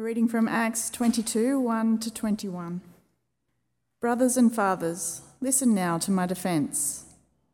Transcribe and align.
reading 0.00 0.26
from 0.26 0.48
Acts 0.48 0.88
22 0.88 1.60
1 1.60 1.98
to 1.98 2.12
21. 2.12 2.80
Brothers 4.00 4.38
and 4.38 4.54
fathers, 4.54 5.20
listen 5.42 5.74
now 5.74 5.98
to 5.98 6.10
my 6.10 6.24
defence. 6.24 7.04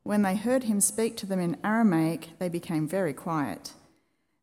When 0.05 0.23
they 0.23 0.37
heard 0.37 0.65
him 0.65 0.81
speak 0.81 1.17
to 1.17 1.27
them 1.27 1.41
in 1.41 1.57
Aramaic, 1.65 2.29
they 2.39 2.49
became 2.49 2.87
very 2.87 3.13
quiet. 3.13 3.73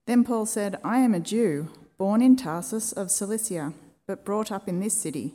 Then 0.05 0.25
Paul 0.25 0.45
said, 0.45 0.81
I 0.83 0.97
am 0.97 1.13
a 1.13 1.21
Jew, 1.21 1.69
born 1.97 2.21
in 2.21 2.35
Tarsus 2.35 2.91
of 2.91 3.09
Cilicia, 3.09 3.71
but 4.05 4.25
brought 4.25 4.51
up 4.51 4.67
in 4.67 4.81
this 4.81 4.93
city. 4.93 5.31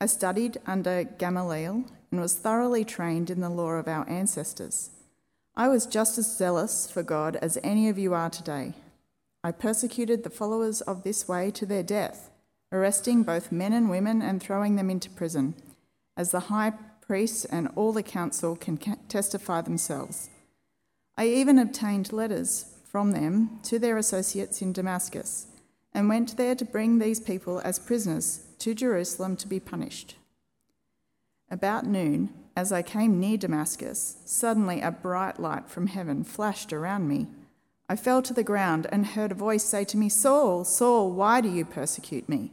I 0.00 0.06
studied 0.06 0.58
under 0.66 1.04
Gamaliel 1.04 1.84
and 2.10 2.20
was 2.20 2.34
thoroughly 2.34 2.84
trained 2.84 3.30
in 3.30 3.40
the 3.40 3.48
law 3.48 3.70
of 3.72 3.86
our 3.86 4.08
ancestors. 4.08 4.90
I 5.56 5.68
was 5.68 5.86
just 5.86 6.18
as 6.18 6.36
zealous 6.36 6.90
for 6.90 7.04
God 7.04 7.36
as 7.36 7.56
any 7.62 7.88
of 7.88 7.98
you 7.98 8.14
are 8.14 8.30
today. 8.30 8.74
I 9.44 9.52
persecuted 9.52 10.24
the 10.24 10.30
followers 10.30 10.80
of 10.80 11.02
this 11.02 11.28
way 11.28 11.50
to 11.50 11.66
their 11.66 11.82
death, 11.82 12.30
arresting 12.72 13.24
both 13.24 13.52
men 13.52 13.74
and 13.74 13.90
women 13.90 14.22
and 14.22 14.42
throwing 14.42 14.76
them 14.76 14.88
into 14.88 15.10
prison, 15.10 15.54
as 16.16 16.30
the 16.30 16.48
high 16.48 16.72
priest 17.02 17.44
and 17.50 17.68
all 17.76 17.92
the 17.92 18.02
council 18.02 18.56
can 18.56 18.78
testify 19.08 19.60
themselves. 19.60 20.30
I 21.18 21.26
even 21.26 21.58
obtained 21.58 22.10
letters 22.10 22.74
from 22.90 23.12
them 23.12 23.60
to 23.64 23.78
their 23.78 23.98
associates 23.98 24.62
in 24.62 24.72
Damascus, 24.72 25.48
and 25.92 26.08
went 26.08 26.38
there 26.38 26.54
to 26.54 26.64
bring 26.64 26.98
these 26.98 27.20
people 27.20 27.60
as 27.64 27.78
prisoners 27.78 28.46
to 28.60 28.74
Jerusalem 28.74 29.36
to 29.36 29.46
be 29.46 29.60
punished. 29.60 30.16
About 31.50 31.84
noon, 31.84 32.32
as 32.56 32.72
I 32.72 32.80
came 32.80 33.20
near 33.20 33.36
Damascus, 33.36 34.16
suddenly 34.24 34.80
a 34.80 34.90
bright 34.90 35.38
light 35.38 35.68
from 35.68 35.88
heaven 35.88 36.24
flashed 36.24 36.72
around 36.72 37.08
me. 37.08 37.26
I 37.88 37.96
fell 37.96 38.22
to 38.22 38.32
the 38.32 38.42
ground 38.42 38.86
and 38.90 39.06
heard 39.06 39.32
a 39.32 39.34
voice 39.34 39.64
say 39.64 39.84
to 39.84 39.96
me, 39.96 40.08
Saul, 40.08 40.64
Saul, 40.64 41.10
why 41.12 41.40
do 41.40 41.48
you 41.50 41.64
persecute 41.64 42.28
me? 42.28 42.50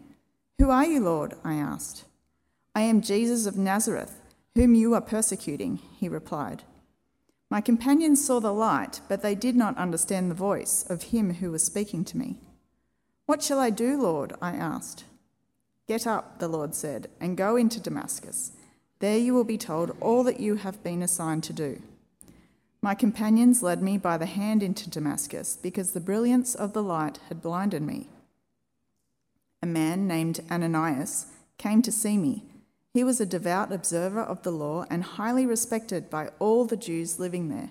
Who 0.59 0.69
are 0.69 0.85
you, 0.85 0.99
Lord? 0.99 1.35
I 1.43 1.55
asked. 1.55 2.05
I 2.75 2.81
am 2.81 3.01
Jesus 3.01 3.45
of 3.45 3.57
Nazareth, 3.57 4.21
whom 4.55 4.75
you 4.75 4.93
are 4.93 5.01
persecuting, 5.01 5.79
he 5.97 6.09
replied. 6.09 6.63
My 7.49 7.61
companions 7.61 8.23
saw 8.23 8.39
the 8.39 8.53
light, 8.53 9.01
but 9.09 9.21
they 9.21 9.35
did 9.35 9.55
not 9.55 9.77
understand 9.77 10.29
the 10.29 10.35
voice 10.35 10.85
of 10.89 11.03
him 11.03 11.35
who 11.35 11.51
was 11.51 11.63
speaking 11.63 12.05
to 12.05 12.17
me. 12.17 12.37
What 13.25 13.41
shall 13.41 13.59
I 13.59 13.69
do, 13.69 14.01
Lord? 14.01 14.33
I 14.41 14.51
asked. 14.51 15.05
Get 15.87 16.07
up, 16.07 16.39
the 16.39 16.47
Lord 16.47 16.75
said, 16.75 17.09
and 17.19 17.37
go 17.37 17.55
into 17.55 17.79
Damascus. 17.79 18.51
There 18.99 19.17
you 19.17 19.33
will 19.33 19.43
be 19.43 19.57
told 19.57 19.95
all 19.99 20.23
that 20.23 20.39
you 20.39 20.55
have 20.55 20.83
been 20.83 21.01
assigned 21.01 21.43
to 21.45 21.53
do. 21.53 21.81
My 22.83 22.95
companions 22.95 23.61
led 23.61 23.83
me 23.83 23.99
by 23.99 24.17
the 24.17 24.25
hand 24.25 24.63
into 24.63 24.89
Damascus 24.89 25.55
because 25.61 25.91
the 25.91 25.99
brilliance 25.99 26.55
of 26.55 26.73
the 26.73 26.81
light 26.81 27.19
had 27.29 27.41
blinded 27.41 27.83
me. 27.83 28.07
A 29.61 29.67
man 29.67 30.07
named 30.07 30.39
Ananias 30.49 31.27
came 31.59 31.83
to 31.83 31.91
see 31.91 32.17
me. 32.17 32.43
He 32.91 33.03
was 33.03 33.21
a 33.21 33.25
devout 33.25 33.71
observer 33.71 34.21
of 34.21 34.41
the 34.41 34.51
law 34.51 34.85
and 34.89 35.03
highly 35.03 35.45
respected 35.45 36.09
by 36.09 36.31
all 36.39 36.65
the 36.65 36.75
Jews 36.75 37.19
living 37.19 37.49
there. 37.49 37.69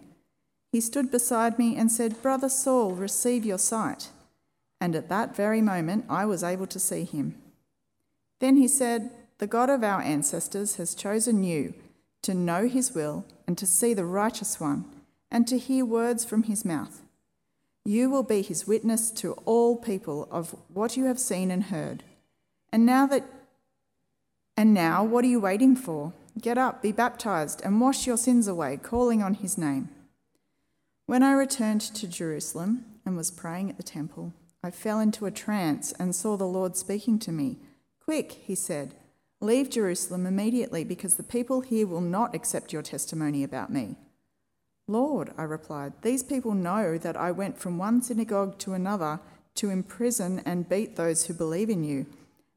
He 0.70 0.80
stood 0.80 1.10
beside 1.10 1.58
me 1.58 1.74
and 1.74 1.90
said, 1.90 2.22
Brother 2.22 2.48
Saul, 2.48 2.92
receive 2.92 3.44
your 3.44 3.58
sight. 3.58 4.10
And 4.80 4.94
at 4.94 5.08
that 5.08 5.34
very 5.34 5.60
moment 5.60 6.04
I 6.08 6.24
was 6.24 6.44
able 6.44 6.68
to 6.68 6.78
see 6.78 7.02
him. 7.02 7.34
Then 8.38 8.56
he 8.56 8.68
said, 8.68 9.10
The 9.38 9.48
God 9.48 9.70
of 9.70 9.82
our 9.82 10.00
ancestors 10.00 10.76
has 10.76 10.94
chosen 10.94 11.42
you 11.42 11.74
to 12.22 12.32
know 12.32 12.68
his 12.68 12.94
will 12.94 13.24
and 13.48 13.58
to 13.58 13.66
see 13.66 13.92
the 13.92 14.04
righteous 14.04 14.60
one 14.60 14.84
and 15.30 15.46
to 15.48 15.58
hear 15.58 15.84
words 15.84 16.24
from 16.24 16.44
his 16.44 16.64
mouth. 16.64 17.02
You 17.84 18.10
will 18.10 18.22
be 18.22 18.42
his 18.42 18.66
witness 18.66 19.10
to 19.12 19.32
all 19.44 19.76
people 19.76 20.28
of 20.30 20.54
what 20.68 20.96
you 20.96 21.04
have 21.06 21.18
seen 21.18 21.50
and 21.50 21.64
heard. 21.64 22.02
And 22.72 22.84
now 22.84 23.06
that 23.06 23.24
and 24.56 24.74
now 24.74 25.02
what 25.02 25.24
are 25.24 25.28
you 25.28 25.40
waiting 25.40 25.74
for? 25.74 26.12
Get 26.38 26.58
up, 26.58 26.82
be 26.82 26.92
baptized, 26.92 27.62
and 27.64 27.80
wash 27.80 28.06
your 28.06 28.18
sins 28.18 28.46
away, 28.46 28.76
calling 28.76 29.22
on 29.22 29.34
his 29.34 29.56
name. 29.56 29.88
When 31.06 31.22
I 31.22 31.32
returned 31.32 31.80
to 31.80 32.06
Jerusalem 32.06 32.84
and 33.06 33.16
was 33.16 33.30
praying 33.30 33.70
at 33.70 33.78
the 33.78 33.82
temple, 33.82 34.34
I 34.62 34.70
fell 34.70 35.00
into 35.00 35.24
a 35.24 35.30
trance 35.30 35.92
and 35.92 36.14
saw 36.14 36.36
the 36.36 36.44
Lord 36.44 36.76
speaking 36.76 37.18
to 37.20 37.32
me. 37.32 37.56
Quick, 38.04 38.32
he 38.32 38.54
said, 38.54 38.94
leave 39.40 39.70
Jerusalem 39.70 40.26
immediately, 40.26 40.84
because 40.84 41.14
the 41.14 41.22
people 41.22 41.62
here 41.62 41.86
will 41.86 42.02
not 42.02 42.34
accept 42.34 42.72
your 42.72 42.82
testimony 42.82 43.42
about 43.42 43.72
me. 43.72 43.96
Lord, 44.90 45.30
I 45.38 45.44
replied, 45.44 45.92
these 46.02 46.24
people 46.24 46.52
know 46.52 46.98
that 46.98 47.16
I 47.16 47.30
went 47.30 47.58
from 47.58 47.78
one 47.78 48.02
synagogue 48.02 48.58
to 48.58 48.72
another 48.72 49.20
to 49.54 49.70
imprison 49.70 50.42
and 50.44 50.68
beat 50.68 50.96
those 50.96 51.26
who 51.26 51.34
believe 51.34 51.70
in 51.70 51.84
you. 51.84 52.06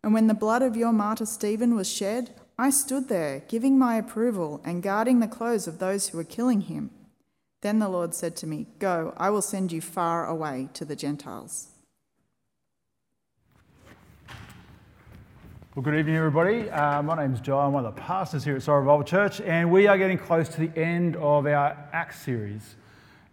And 0.03 0.15
when 0.15 0.25
the 0.25 0.33
blood 0.33 0.63
of 0.63 0.75
your 0.75 0.91
martyr 0.91 1.27
Stephen 1.27 1.75
was 1.75 1.87
shed, 1.87 2.33
I 2.57 2.71
stood 2.71 3.07
there, 3.07 3.43
giving 3.47 3.77
my 3.77 3.97
approval 3.97 4.61
and 4.65 4.81
guarding 4.81 5.19
the 5.19 5.27
clothes 5.27 5.67
of 5.67 5.77
those 5.77 6.07
who 6.07 6.17
were 6.17 6.23
killing 6.23 6.61
him. 6.61 6.89
Then 7.61 7.77
the 7.77 7.87
Lord 7.87 8.15
said 8.15 8.35
to 8.37 8.47
me, 8.47 8.65
Go, 8.79 9.13
I 9.15 9.29
will 9.29 9.43
send 9.43 9.71
you 9.71 9.79
far 9.79 10.25
away 10.25 10.69
to 10.73 10.85
the 10.85 10.95
Gentiles. 10.95 11.72
Well, 15.75 15.81
good 15.81 15.95
evening, 15.95 16.17
everybody. 16.17 16.69
Uh, 16.69 17.01
my 17.01 17.15
name 17.15 17.33
is 17.33 17.41
Joe. 17.41 17.57
I'm 17.57 17.73
one 17.73 17.83
of 17.83 17.95
the 17.95 17.99
pastors 17.99 18.43
here 18.43 18.55
at 18.55 18.61
Soul 18.61 18.75
Revival 18.75 19.03
Church, 19.03 19.41
and 19.41 19.71
we 19.71 19.87
are 19.87 19.97
getting 19.97 20.19
close 20.19 20.47
to 20.49 20.67
the 20.67 20.79
end 20.79 21.15
of 21.15 21.47
our 21.47 21.75
Acts 21.91 22.21
series. 22.21 22.75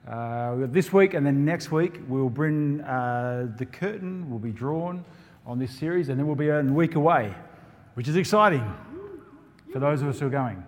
Uh, 0.09 0.55
this 0.61 0.91
week 0.91 1.13
and 1.13 1.27
then 1.27 1.45
next 1.45 1.71
week, 1.71 2.01
we'll 2.09 2.31
bring 2.31 2.81
uh, 2.81 3.53
the 3.59 3.67
curtain 3.67 4.31
will 4.31 4.39
be 4.39 4.53
drawn 4.53 5.05
on 5.45 5.59
this 5.59 5.71
series, 5.71 6.09
and 6.09 6.19
then 6.19 6.27
we'll 6.27 6.35
be 6.35 6.49
a 6.49 6.63
week 6.63 6.95
away, 6.95 7.35
which 7.93 8.09
is 8.09 8.17
exciting 8.17 8.65
for 9.71 9.79
those 9.79 10.01
of 10.01 10.09
us 10.09 10.19
who 10.19 10.29
are 10.29 10.31
going. 10.31 10.65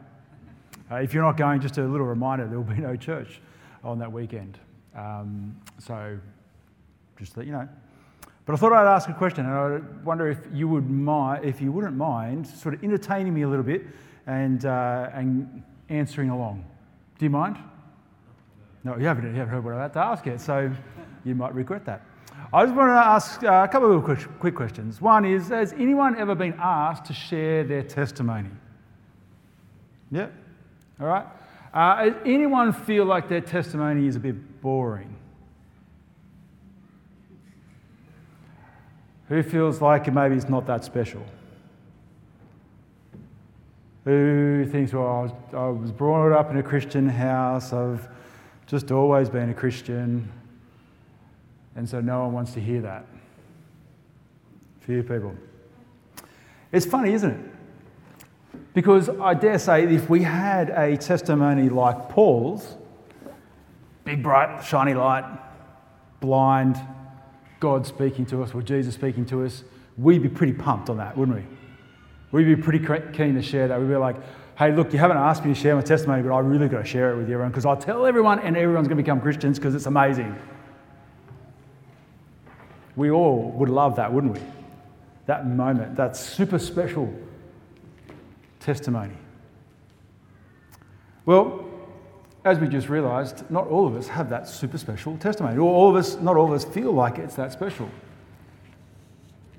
Uh, 0.91 0.97
if 0.97 1.15
you're 1.15 1.25
not 1.25 1.39
going, 1.39 1.59
just 1.59 1.79
a 1.79 1.83
little 1.83 2.07
reminder: 2.07 2.47
there 2.49 2.61
will 2.61 2.75
be 2.75 2.83
no 2.83 2.97
church 2.97 3.41
on 3.83 3.99
that 3.99 4.13
weekend. 4.13 4.59
Um, 4.95 5.57
so, 5.79 6.19
just 7.19 7.35
let 7.39 7.47
you 7.47 7.53
know. 7.53 7.67
But 8.45 8.55
I 8.55 8.57
thought 8.57 8.73
I'd 8.73 8.93
ask 8.93 9.09
a 9.09 9.15
question, 9.15 9.47
and 9.47 9.55
I 9.55 9.81
wonder 10.05 10.29
if 10.29 10.39
you 10.53 10.67
would 10.69 10.91
mind, 10.91 11.45
if 11.45 11.61
you 11.61 11.71
wouldn't 11.71 11.97
mind, 11.97 12.47
sort 12.47 12.75
of 12.75 12.83
entertaining 12.83 13.33
me 13.35 13.43
a 13.43 13.49
little 13.49 13.65
bit 13.65 13.83
and 14.27 14.65
uh, 14.65 15.11
and 15.15 15.63
answering 15.89 16.31
along. 16.31 16.65
Do 17.19 17.25
you 17.25 17.31
mind? 17.31 17.57
No, 18.85 18.97
you 18.97 19.07
haven't, 19.07 19.27
you 19.27 19.39
haven't 19.39 19.55
heard 19.55 19.65
what 19.65 19.75
I'm 19.75 19.79
about 19.79 19.93
to 19.93 20.01
ask 20.01 20.27
yet, 20.27 20.41
so 20.41 20.73
you 21.25 21.35
might 21.37 21.55
regret 21.55 21.85
that. 21.85 22.05
I 22.53 22.65
just 22.65 22.77
want 22.77 22.89
to 22.89 22.93
ask 22.93 23.43
uh, 23.45 23.65
a 23.65 23.69
couple 23.69 23.97
of 23.97 24.05
quick, 24.41 24.55
questions. 24.55 25.01
One 25.01 25.25
is 25.25 25.49
Has 25.49 25.73
anyone 25.73 26.19
ever 26.19 26.35
been 26.35 26.55
asked 26.59 27.05
to 27.07 27.13
share 27.13 27.65
their 27.65 27.83
testimony? 27.83 28.51
Yeah? 30.11 30.29
All 31.01 31.07
right. 31.07 31.27
Uh, 31.73 32.11
anyone 32.27 32.73
feel 32.73 33.05
like 33.05 33.29
their 33.29 33.41
testimony 33.41 34.07
is 34.07 34.17
a 34.17 34.21
bit 34.21 34.61
boring? 34.61 35.17
Who 39.29 39.43
feels 39.43 39.81
like 39.81 40.13
maybe 40.13 40.37
it's 40.37 40.49
not 40.49 40.67
that 40.67 40.85
special? 40.85 41.25
Who 44.05 44.67
thinks, 44.67 44.93
well, 44.93 45.07
I 45.07 45.23
was, 45.23 45.33
I 45.55 45.69
was 45.69 45.93
brought 45.93 46.33
up 46.33 46.51
in 46.51 46.57
a 46.57 46.63
Christian 46.63 47.09
house, 47.09 47.73
I've 47.73 48.09
just 48.67 48.91
always 48.91 49.29
been 49.29 49.51
a 49.51 49.55
Christian, 49.55 50.31
and 51.77 51.89
so 51.89 52.01
no 52.01 52.25
one 52.25 52.33
wants 52.33 52.53
to 52.55 52.61
hear 52.61 52.81
that? 52.83 53.07
Few 54.81 55.03
people. 55.03 55.35
It's 56.73 56.87
funny, 56.87 57.13
isn't 57.13 57.31
it? 57.31 57.53
Because 58.75 59.09
I 59.09 59.35
dare 59.35 59.59
say, 59.59 59.85
if 59.85 60.11
we 60.11 60.23
had 60.23 60.71
a 60.71 60.97
testimony 60.97 61.69
like 61.69 62.09
Paul's, 62.09 62.77
big, 64.05 64.23
bright, 64.23 64.65
shiny 64.65 64.95
light, 64.95 65.25
blind, 66.21 66.81
God 67.63 67.87
speaking 67.87 68.27
to 68.27 68.43
us 68.43 68.53
or 68.53 68.61
Jesus 68.61 68.97
speaking 68.97 69.25
to 69.27 69.45
us, 69.45 69.63
we'd 69.97 70.21
be 70.21 70.29
pretty 70.29 70.53
pumped 70.53 70.91
on 70.91 70.97
that, 70.97 71.17
wouldn't 71.17 71.39
we? 71.39 71.45
We'd 72.33 72.57
be 72.57 72.61
pretty 72.61 72.85
keen 73.13 73.37
to 73.37 73.41
share 73.41 73.69
that. 73.69 73.79
We'd 73.79 73.87
be 73.87 73.95
like, 73.95 74.17
hey, 74.59 74.75
look, 74.75 74.93
you 74.93 74.99
haven't 74.99 75.19
asked 75.19 75.45
me 75.45 75.55
to 75.55 75.61
share 75.61 75.77
my 75.77 75.81
testimony, 75.83 76.25
but 76.25 76.35
I 76.35 76.41
really 76.41 76.67
got 76.67 76.79
to 76.79 76.85
share 76.85 77.13
it 77.13 77.19
with 77.19 77.31
everyone 77.31 77.51
because 77.51 77.65
I'll 77.65 77.77
tell 77.77 78.05
everyone 78.05 78.41
and 78.41 78.57
everyone's 78.57 78.89
going 78.89 78.97
to 78.97 79.03
become 79.05 79.21
Christians 79.21 79.61
because 79.61 79.77
it's 79.77 79.87
amazing. 79.87 80.37
We 82.97 83.13
all 83.13 83.53
would 83.53 83.69
love 83.69 83.95
that, 83.95 84.13
wouldn't 84.13 84.35
we? 84.35 84.41
That 85.27 85.47
moment, 85.47 85.95
that 85.95 86.17
super 86.17 86.59
special 86.59 87.15
testimony. 88.59 89.15
Well, 91.27 91.65
as 92.45 92.59
we 92.59 92.69
just 92.69 92.89
realized, 92.89 93.49
not 93.51 93.69
all 93.69 93.87
of 93.87 93.95
us 93.97 94.09
have 94.09 94.29
that 94.31 94.49
super 94.49 94.79
special 94.79 95.17
testimony. 95.19 95.59
All 95.59 95.89
of 95.89 95.97
us, 95.97 96.17
not 96.17 96.37
all 96.37 96.47
of 96.47 96.53
us 96.53 96.65
feel 96.65 96.93
like 96.93 97.19
it's 97.19 97.37
that 97.37 97.53
special. 97.53 97.89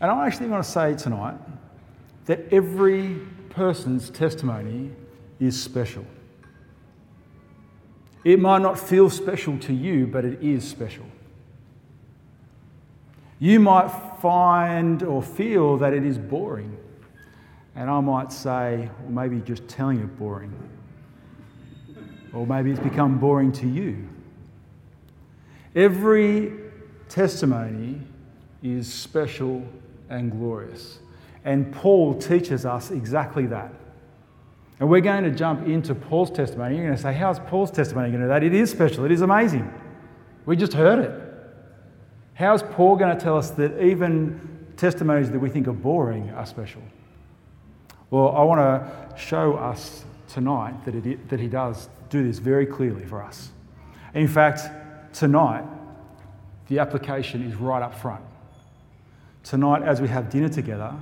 And 0.02 0.12
I 0.12 0.28
actually 0.28 0.48
want 0.48 0.64
to 0.66 0.70
say 0.70 0.96
tonight 0.96 1.38
that 2.26 2.42
every 2.52 3.20
person's 3.50 4.10
testimony 4.10 4.92
is 5.40 5.62
special. 5.62 6.06
It 8.26 8.40
might 8.40 8.62
not 8.62 8.78
feel 8.78 9.10
special 9.10 9.58
to 9.60 9.74
you, 9.74 10.08
but 10.08 10.26
it 10.26 10.42
is 10.42 10.68
special. 10.68 11.06
You 13.40 13.60
might 13.60 13.90
find 14.22 15.04
or 15.04 15.22
feel 15.22 15.78
that 15.78 15.94
it 15.94 16.06
is 16.06 16.18
boring. 16.18 16.78
And 17.76 17.90
I 17.90 18.00
might 18.00 18.32
say, 18.32 18.90
or 19.06 19.10
maybe 19.10 19.40
just 19.42 19.68
telling 19.68 20.00
it 20.00 20.18
boring. 20.18 20.54
Or 22.34 22.48
maybe 22.48 22.72
it's 22.72 22.80
become 22.80 23.20
boring 23.20 23.52
to 23.54 23.68
you. 23.68 24.08
Every 25.76 26.54
testimony 27.10 28.02
is 28.62 28.92
special 28.92 29.64
and 30.10 30.32
glorious. 30.32 31.00
And 31.46 31.72
Paul 31.74 32.16
teaches 32.16 32.66
us 32.66 32.92
exactly 32.92 33.46
that. 33.48 33.74
And 34.80 34.90
we're 34.90 35.02
going 35.02 35.24
to 35.24 35.32
jump 35.32 35.68
into 35.68 35.94
Paul's 35.94 36.32
testimony. 36.32 36.76
You're 36.76 36.86
going 36.86 36.96
to 36.96 37.02
say, 37.02 37.14
How's 37.14 37.40
Paul's 37.40 37.72
testimony 37.72 38.10
going 38.10 38.22
to 38.22 38.26
do 38.26 38.30
that? 38.30 38.44
It 38.44 38.54
is 38.54 38.72
special, 38.72 39.06
it 39.06 39.12
is 39.12 39.22
amazing. 39.22 39.72
We 40.46 40.56
just 40.56 40.74
heard 40.74 41.00
it. 41.00 41.20
How's 42.34 42.64
Paul 42.64 42.96
going 42.96 43.16
to 43.16 43.24
tell 43.24 43.38
us 43.38 43.52
that 43.52 43.80
even 43.82 44.68
testimonies 44.76 45.30
that 45.32 45.40
we 45.40 45.50
think 45.50 45.68
are 45.68 45.74
boring 45.74 46.32
are 46.32 46.46
special? 46.46 46.82
Well, 48.10 48.30
I 48.36 48.44
want 48.44 48.60
to 48.60 49.18
show 49.18 49.54
us 49.54 50.04
tonight 50.28 50.84
that, 50.86 50.96
it, 50.96 51.30
that 51.30 51.40
he 51.40 51.48
does 51.48 51.90
do 52.14 52.24
this 52.24 52.38
very 52.38 52.68
clearly 52.68 53.04
for 53.04 53.24
us. 53.24 53.50
In 54.14 54.28
fact, 54.28 54.62
tonight, 55.14 55.66
the 56.68 56.78
application 56.78 57.44
is 57.44 57.56
right 57.56 57.82
up 57.82 58.00
front. 58.00 58.24
Tonight, 59.44 59.82
as 59.82 60.00
we 60.00 60.08
have 60.08 60.30
dinner 60.30 60.48
together, 60.48 60.94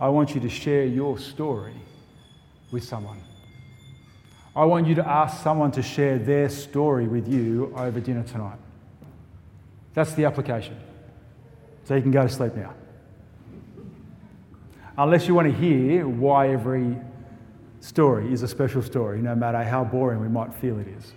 I 0.00 0.08
want 0.08 0.34
you 0.34 0.40
to 0.40 0.48
share 0.48 0.84
your 0.84 1.18
story 1.18 1.74
with 2.72 2.82
someone. 2.82 3.20
I 4.56 4.64
want 4.64 4.86
you 4.86 4.94
to 4.94 5.06
ask 5.06 5.42
someone 5.42 5.72
to 5.72 5.82
share 5.82 6.18
their 6.18 6.48
story 6.48 7.06
with 7.06 7.28
you 7.28 7.72
over 7.76 8.00
dinner 8.00 8.22
tonight. 8.22 8.58
That's 9.92 10.14
the 10.14 10.24
application. 10.24 10.76
So 11.84 11.94
you 11.94 12.02
can 12.02 12.12
go 12.12 12.22
to 12.22 12.28
sleep 12.30 12.56
now. 12.56 12.72
Unless 14.96 15.28
you 15.28 15.34
want 15.34 15.52
to 15.52 15.54
hear 15.54 16.08
why 16.08 16.48
every 16.48 16.96
story 17.80 18.32
is 18.32 18.42
a 18.42 18.48
special 18.48 18.82
story, 18.82 19.20
no 19.20 19.34
matter 19.34 19.62
how 19.62 19.84
boring 19.84 20.20
we 20.20 20.28
might 20.28 20.54
feel 20.54 20.78
it 20.78 20.88
is. 20.88 21.12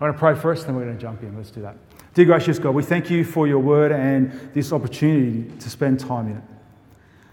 I 0.00 0.04
want 0.04 0.16
to 0.16 0.18
pray 0.18 0.34
first, 0.34 0.66
then 0.66 0.74
we're 0.76 0.84
going 0.84 0.96
to 0.96 1.00
jump 1.00 1.22
in. 1.22 1.36
Let's 1.36 1.50
do 1.50 1.62
that. 1.62 1.76
Dear 2.14 2.26
gracious 2.26 2.58
God, 2.58 2.74
we 2.74 2.82
thank 2.82 3.10
you 3.10 3.24
for 3.24 3.46
your 3.46 3.60
word 3.60 3.92
and 3.92 4.32
this 4.52 4.72
opportunity 4.72 5.50
to 5.58 5.70
spend 5.70 6.00
time 6.00 6.28
in 6.28 6.36
it. 6.36 6.42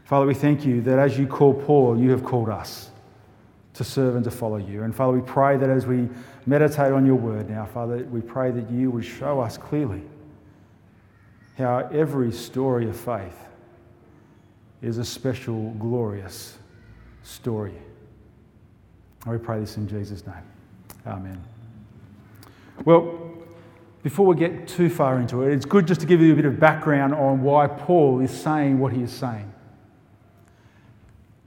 Father, 0.05 0.25
we 0.25 0.33
thank 0.33 0.65
you 0.65 0.81
that 0.81 0.99
as 0.99 1.17
you 1.17 1.27
call 1.27 1.53
Paul, 1.53 1.99
you 1.99 2.11
have 2.11 2.23
called 2.23 2.49
us 2.49 2.89
to 3.73 3.83
serve 3.83 4.15
and 4.15 4.23
to 4.23 4.31
follow 4.31 4.57
you. 4.57 4.83
And 4.83 4.95
Father, 4.95 5.13
we 5.13 5.21
pray 5.21 5.57
that 5.57 5.69
as 5.69 5.85
we 5.85 6.09
meditate 6.45 6.91
on 6.91 7.05
your 7.05 7.15
word 7.15 7.49
now, 7.49 7.65
Father, 7.65 8.03
we 8.05 8.21
pray 8.21 8.51
that 8.51 8.69
you 8.69 8.91
would 8.91 9.05
show 9.05 9.39
us 9.39 9.57
clearly 9.57 10.03
how 11.57 11.89
every 11.93 12.31
story 12.31 12.89
of 12.89 12.97
faith 12.97 13.37
is 14.81 14.97
a 14.97 15.05
special, 15.05 15.71
glorious 15.79 16.57
story. 17.23 17.75
And 19.25 19.33
we 19.33 19.37
pray 19.37 19.59
this 19.59 19.77
in 19.77 19.87
Jesus' 19.87 20.25
name. 20.25 20.43
Amen. 21.05 21.41
Well, 22.85 23.31
before 24.03 24.25
we 24.25 24.35
get 24.35 24.67
too 24.67 24.89
far 24.89 25.19
into 25.19 25.43
it, 25.43 25.53
it's 25.53 25.65
good 25.65 25.87
just 25.87 26.01
to 26.01 26.07
give 26.07 26.21
you 26.21 26.33
a 26.33 26.35
bit 26.35 26.45
of 26.45 26.59
background 26.59 27.13
on 27.13 27.41
why 27.43 27.67
Paul 27.67 28.19
is 28.19 28.31
saying 28.31 28.79
what 28.79 28.93
he 28.93 29.03
is 29.03 29.11
saying. 29.11 29.51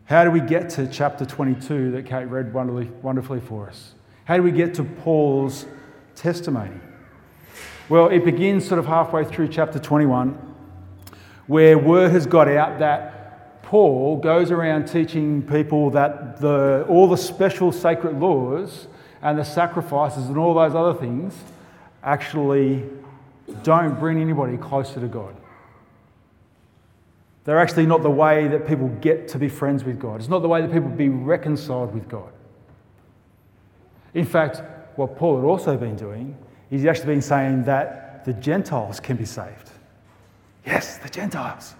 How 0.04 0.22
do 0.22 0.30
we 0.30 0.40
get 0.40 0.70
to 0.70 0.86
chapter 0.86 1.24
22 1.24 1.92
that 1.92 2.06
Kate 2.06 2.26
read 2.26 2.52
wonderfully, 2.52 2.90
wonderfully 3.02 3.40
for 3.40 3.68
us? 3.68 3.94
How 4.26 4.36
do 4.36 4.42
we 4.42 4.52
get 4.52 4.74
to 4.74 4.84
Paul's 4.84 5.66
testimony? 6.14 6.78
Well, 7.88 8.08
it 8.08 8.24
begins 8.24 8.66
sort 8.66 8.78
of 8.78 8.86
halfway 8.86 9.24
through 9.24 9.48
chapter 9.48 9.78
21, 9.78 10.38
where 11.46 11.76
word 11.78 12.12
has 12.12 12.26
got 12.26 12.48
out 12.48 12.78
that 12.78 13.13
Paul 13.64 14.18
goes 14.18 14.50
around 14.50 14.86
teaching 14.86 15.42
people 15.42 15.90
that 15.90 16.38
the, 16.40 16.84
all 16.86 17.08
the 17.08 17.16
special 17.16 17.72
sacred 17.72 18.20
laws 18.20 18.86
and 19.22 19.38
the 19.38 19.44
sacrifices 19.44 20.26
and 20.26 20.36
all 20.36 20.52
those 20.52 20.74
other 20.74 20.92
things 20.92 21.34
actually 22.02 22.84
don't 23.62 23.98
bring 23.98 24.20
anybody 24.20 24.58
closer 24.58 25.00
to 25.00 25.08
God. 25.08 25.34
They're 27.44 27.58
actually 27.58 27.86
not 27.86 28.02
the 28.02 28.10
way 28.10 28.48
that 28.48 28.66
people 28.66 28.88
get 29.00 29.28
to 29.28 29.38
be 29.38 29.48
friends 29.48 29.82
with 29.82 29.98
God. 29.98 30.20
It's 30.20 30.28
not 30.28 30.42
the 30.42 30.48
way 30.48 30.60
that 30.60 30.70
people 30.70 30.90
be 30.90 31.08
reconciled 31.08 31.94
with 31.94 32.06
God. 32.06 32.32
In 34.12 34.26
fact, 34.26 34.62
what 34.96 35.16
Paul 35.16 35.36
had 35.36 35.44
also 35.44 35.76
been 35.76 35.96
doing 35.96 36.36
is 36.70 36.82
he's 36.82 36.88
actually 36.88 37.06
been 37.06 37.22
saying 37.22 37.64
that 37.64 38.26
the 38.26 38.34
Gentiles 38.34 39.00
can 39.00 39.16
be 39.16 39.24
saved. 39.24 39.70
Yes, 40.66 40.98
the 40.98 41.08
Gentiles. 41.08 41.74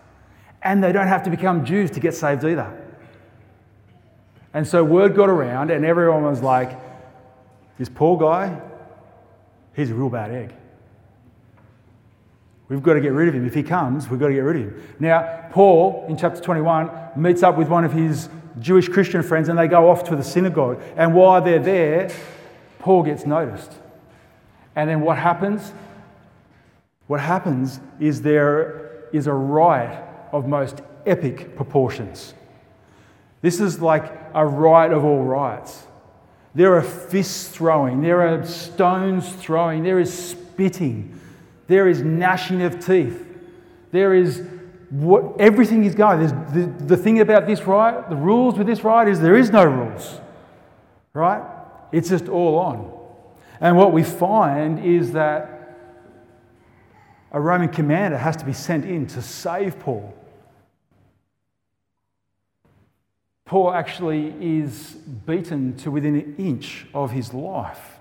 And 0.65 0.83
they 0.83 0.93
don't 0.93 1.07
have 1.07 1.23
to 1.25 1.31
become 1.31 1.65
Jews 1.65 1.91
to 1.93 2.01
get 2.01 2.15
saved 2.15 2.45
either. 2.45 2.81
And 4.55 4.67
so 4.67 4.83
word 4.83 5.15
got 5.15 5.29
around, 5.29 5.71
and 5.71 5.85
everyone 5.85 6.23
was 6.23 6.41
like, 6.41 6.79
this 7.79 7.89
poor 7.89 8.19
guy, 8.19 8.61
he's 9.75 9.91
a 9.91 9.95
real 9.95 10.09
bad 10.09 10.31
egg. 10.31 10.55
We've 12.69 12.83
got 12.83 12.95
to 12.95 13.01
get 13.01 13.13
rid 13.13 13.29
of 13.29 13.35
him. 13.35 13.47
If 13.47 13.55
he 13.55 13.63
comes, 13.63 14.09
we've 14.09 14.19
got 14.19 14.29
to 14.29 14.33
get 14.33 14.41
rid 14.41 14.57
of 14.57 14.63
him. 14.63 14.83
Now, 14.99 15.49
Paul, 15.51 16.07
in 16.09 16.17
chapter 16.17 16.41
21, 16.41 16.91
meets 17.17 17.43
up 17.43 17.59
with 17.59 17.69
one 17.69 17.85
of 17.85 17.93
his 17.93 18.29
Jewish 18.61 18.89
Christian 18.89 19.23
friends 19.23 19.49
and 19.49 19.59
they 19.59 19.69
go 19.69 19.91
off 19.91 20.05
to 20.05 20.17
the 20.17 20.23
synagogue. 20.23 20.81
And 20.97 21.15
while 21.15 21.43
they're 21.43 21.59
there, 21.59 22.11
Paul 22.79 23.03
gets 23.03 23.27
noticed. 23.27 23.73
And 24.77 24.89
then 24.89 25.03
what 25.03 25.19
happens? 25.19 25.73
What 27.07 27.21
happens 27.21 27.81
is 28.01 28.23
there 28.23 29.09
is 29.13 29.27
a 29.27 29.33
riot 29.33 30.03
of 30.35 30.49
most 30.49 30.81
epic 31.07 31.55
proportions. 31.57 32.35
This 33.41 33.61
is 33.61 33.81
like 33.81 34.13
a 34.35 34.45
riot 34.45 34.93
of 34.93 35.05
all 35.05 35.23
riots. 35.23 35.87
There 36.55 36.75
are 36.75 36.83
fists 36.83 37.49
throwing, 37.49 38.03
there 38.03 38.23
are 38.23 38.45
stones 38.45 39.33
throwing, 39.35 39.83
there 39.83 40.01
is 40.01 40.13
spitting, 40.13 41.21
there 41.67 41.89
is 41.89 42.03
gnashing 42.03 42.63
of 42.63 42.85
teeth. 42.85 43.21
There 43.93 44.15
is 44.15 44.43
what 44.91 45.41
everything 45.41 45.85
is 45.85 45.95
going. 45.95 46.19
There's 46.19 46.33
the, 46.53 46.85
the 46.85 46.97
thing 46.97 47.21
about 47.21 47.47
this 47.47 47.63
riot, 47.63 48.09
the 48.09 48.17
rules 48.17 48.59
with 48.59 48.67
this 48.67 48.83
riot 48.83 49.09
is 49.09 49.21
there 49.21 49.37
is 49.37 49.51
no 49.51 49.65
rules. 49.65 50.21
Right? 51.13 51.43
It's 51.93 52.09
just 52.09 52.29
all 52.29 52.59
on. 52.59 52.93
And 53.61 53.77
what 53.77 53.93
we 53.93 54.03
find 54.03 54.85
is 54.85 55.13
that 55.13 55.55
a 57.31 57.41
Roman 57.41 57.69
commander 57.69 58.19
has 58.19 58.37
to 58.37 58.45
be 58.45 58.53
sent 58.53 58.85
in 58.85 59.07
to 59.09 59.23
save 59.23 59.79
Paul. 59.81 60.15
Paul 63.45 63.73
actually 63.73 64.35
is 64.41 64.93
beaten 65.27 65.77
to 65.79 65.91
within 65.91 66.17
an 66.17 66.37
inch 66.39 66.87
of 66.95 67.11
his 67.11 67.35
life. 67.35 67.99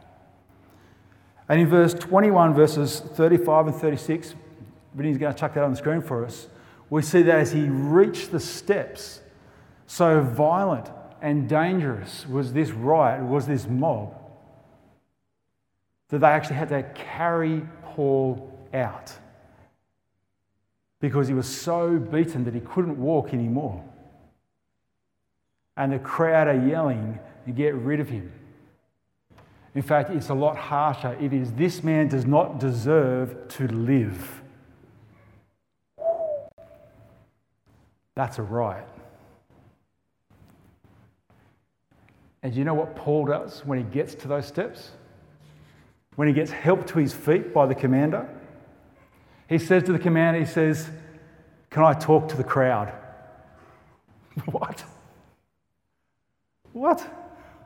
And 1.50 1.60
in 1.60 1.68
verse 1.68 1.94
21, 1.94 2.54
verses 2.54 3.02
35 3.02 3.68
and 3.68 3.76
36, 3.76 4.36
Vinny's 4.94 5.18
going 5.18 5.34
to 5.34 5.40
chuck 5.40 5.54
that 5.56 5.64
on 5.64 5.72
the 5.72 5.78
screen 5.78 6.02
for 6.02 6.26
us. 6.26 6.48
We 6.90 7.02
see 7.02 7.22
that 7.24 7.40
as 7.40 7.52
he 7.52 7.64
reached 7.64 8.32
the 8.32 8.40
steps, 8.40 9.20
so 9.86 10.22
violent 10.22 10.90
and 11.22 11.50
dangerous 11.50 12.26
was 12.28 12.54
this 12.54 12.72
riot, 12.72 13.24
was 13.24 13.46
this 13.46 13.68
mob, 13.68 14.16
that 16.10 16.20
they 16.20 16.28
actually 16.28 16.56
had 16.56 16.70
to 16.70 16.84
carry 16.94 17.64
Paul 17.84 18.50
out 18.74 19.14
because 21.00 21.28
he 21.28 21.34
was 21.34 21.48
so 21.48 21.98
beaten 21.98 22.46
that 22.46 22.54
he 22.54 22.62
couldn't 22.62 22.98
walk 22.98 23.34
anymore. 23.34 23.84
And 25.76 25.92
the 25.92 26.00
crowd 26.00 26.48
are 26.48 26.68
yelling 26.68 27.20
to 27.46 27.52
get 27.52 27.74
rid 27.76 28.00
of 28.00 28.10
him. 28.10 28.32
In 29.76 29.82
fact, 29.82 30.12
it's 30.12 30.30
a 30.30 30.34
lot 30.34 30.56
harsher. 30.56 31.18
It 31.20 31.34
is 31.34 31.52
this 31.54 31.84
man 31.84 32.08
does 32.08 32.26
not 32.26 32.60
deserve 32.60 33.48
to 33.50 33.68
live. 33.68 34.42
That's 38.16 38.38
a 38.38 38.44
riot. 38.44 38.88
And 42.44 42.54
you 42.54 42.66
know 42.66 42.74
what 42.74 42.96
Paul 42.96 43.26
does 43.26 43.66
when 43.66 43.78
he 43.78 43.84
gets 43.86 44.14
to 44.16 44.28
those 44.28 44.46
steps? 44.46 44.92
When 46.16 46.28
he 46.28 46.34
gets 46.34 46.52
helped 46.52 46.90
to 46.90 47.00
his 47.00 47.14
feet 47.14 47.54
by 47.54 47.66
the 47.66 47.74
commander? 47.74 48.30
He 49.50 49.58
says 49.58 49.84
to 49.84 49.94
the 49.94 50.00
commander, 50.00 50.40
he 50.40 50.46
says, 50.46 50.90
Can 51.70 51.84
I 51.84 51.94
talk 51.94 52.28
to 52.30 52.38
the 52.38 52.44
crowd? 52.44 52.94
what? 54.46 54.84
What? 56.74 57.08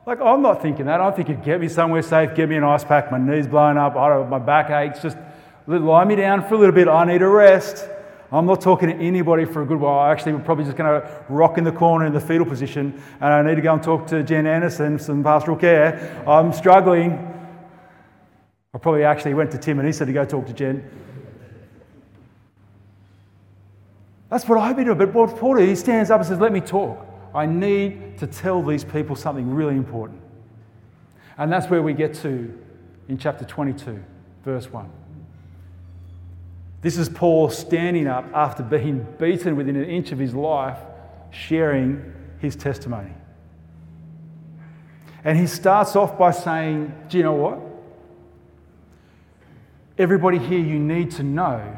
Like, 0.06 0.20
I'm 0.20 0.40
not 0.40 0.62
thinking 0.62 0.86
that. 0.86 1.00
I'm 1.00 1.12
thinking, 1.12 1.40
get 1.40 1.60
me 1.60 1.68
somewhere 1.68 2.02
safe, 2.02 2.34
get 2.34 2.48
me 2.48 2.56
an 2.56 2.64
ice 2.64 2.84
pack, 2.84 3.10
my 3.10 3.18
knee's 3.18 3.46
blown 3.46 3.76
up, 3.76 3.94
my 3.94 4.38
back 4.38 4.70
aches, 4.70 5.02
just 5.02 5.18
lie 5.66 6.04
me 6.04 6.16
down 6.16 6.46
for 6.48 6.54
a 6.54 6.58
little 6.58 6.74
bit. 6.74 6.88
I 6.88 7.04
need 7.04 7.20
a 7.20 7.28
rest. 7.28 7.88
I'm 8.30 8.46
not 8.46 8.60
talking 8.60 8.90
to 8.90 8.94
anybody 8.94 9.46
for 9.46 9.62
a 9.62 9.66
good 9.66 9.80
while. 9.80 9.98
I 9.98 10.12
actually, 10.12 10.34
we're 10.34 10.40
probably 10.40 10.64
just 10.64 10.76
going 10.76 11.00
to 11.00 11.24
rock 11.30 11.56
in 11.56 11.64
the 11.64 11.72
corner 11.72 12.06
in 12.06 12.12
the 12.12 12.20
fetal 12.20 12.46
position, 12.46 13.02
and 13.20 13.32
I 13.32 13.42
need 13.42 13.56
to 13.56 13.62
go 13.62 13.72
and 13.72 13.82
talk 13.82 14.06
to 14.08 14.22
Jen 14.22 14.46
Anderson, 14.46 14.98
some 14.98 15.24
pastoral 15.24 15.56
care. 15.56 16.22
I'm 16.26 16.52
struggling. 16.52 17.12
I 18.74 18.78
probably 18.78 19.04
actually 19.04 19.34
went 19.34 19.50
to 19.52 19.58
Tim 19.58 19.78
and 19.78 19.86
he 19.86 19.92
said 19.92 20.06
to 20.08 20.12
go 20.12 20.24
talk 20.26 20.46
to 20.46 20.52
Jen. 20.52 20.88
That's 24.30 24.46
what 24.46 24.58
I've 24.58 24.76
been 24.76 24.84
doing. 24.84 24.98
But 24.98 25.12
Paul 25.12 25.56
he 25.56 25.74
stands 25.74 26.10
up 26.10 26.20
and 26.20 26.28
says, 26.28 26.38
Let 26.38 26.52
me 26.52 26.60
talk. 26.60 27.07
I 27.34 27.46
need 27.46 28.18
to 28.18 28.26
tell 28.26 28.62
these 28.62 28.84
people 28.84 29.16
something 29.16 29.54
really 29.54 29.76
important. 29.76 30.20
And 31.36 31.52
that's 31.52 31.68
where 31.68 31.82
we 31.82 31.92
get 31.92 32.14
to 32.14 32.58
in 33.08 33.18
chapter 33.18 33.44
22, 33.44 34.02
verse 34.44 34.70
1. 34.72 34.90
This 36.80 36.96
is 36.96 37.08
Paul 37.08 37.50
standing 37.50 38.06
up 38.06 38.24
after 38.32 38.62
being 38.62 39.06
beaten 39.18 39.56
within 39.56 39.76
an 39.76 39.84
inch 39.84 40.12
of 40.12 40.18
his 40.18 40.34
life, 40.34 40.78
sharing 41.30 42.12
his 42.38 42.54
testimony. 42.56 43.12
And 45.24 45.36
he 45.36 45.46
starts 45.46 45.96
off 45.96 46.16
by 46.16 46.30
saying, 46.30 46.92
Do 47.08 47.18
you 47.18 47.24
know 47.24 47.34
what? 47.34 47.58
Everybody 49.98 50.38
here, 50.38 50.60
you 50.60 50.78
need 50.78 51.10
to 51.12 51.24
know 51.24 51.76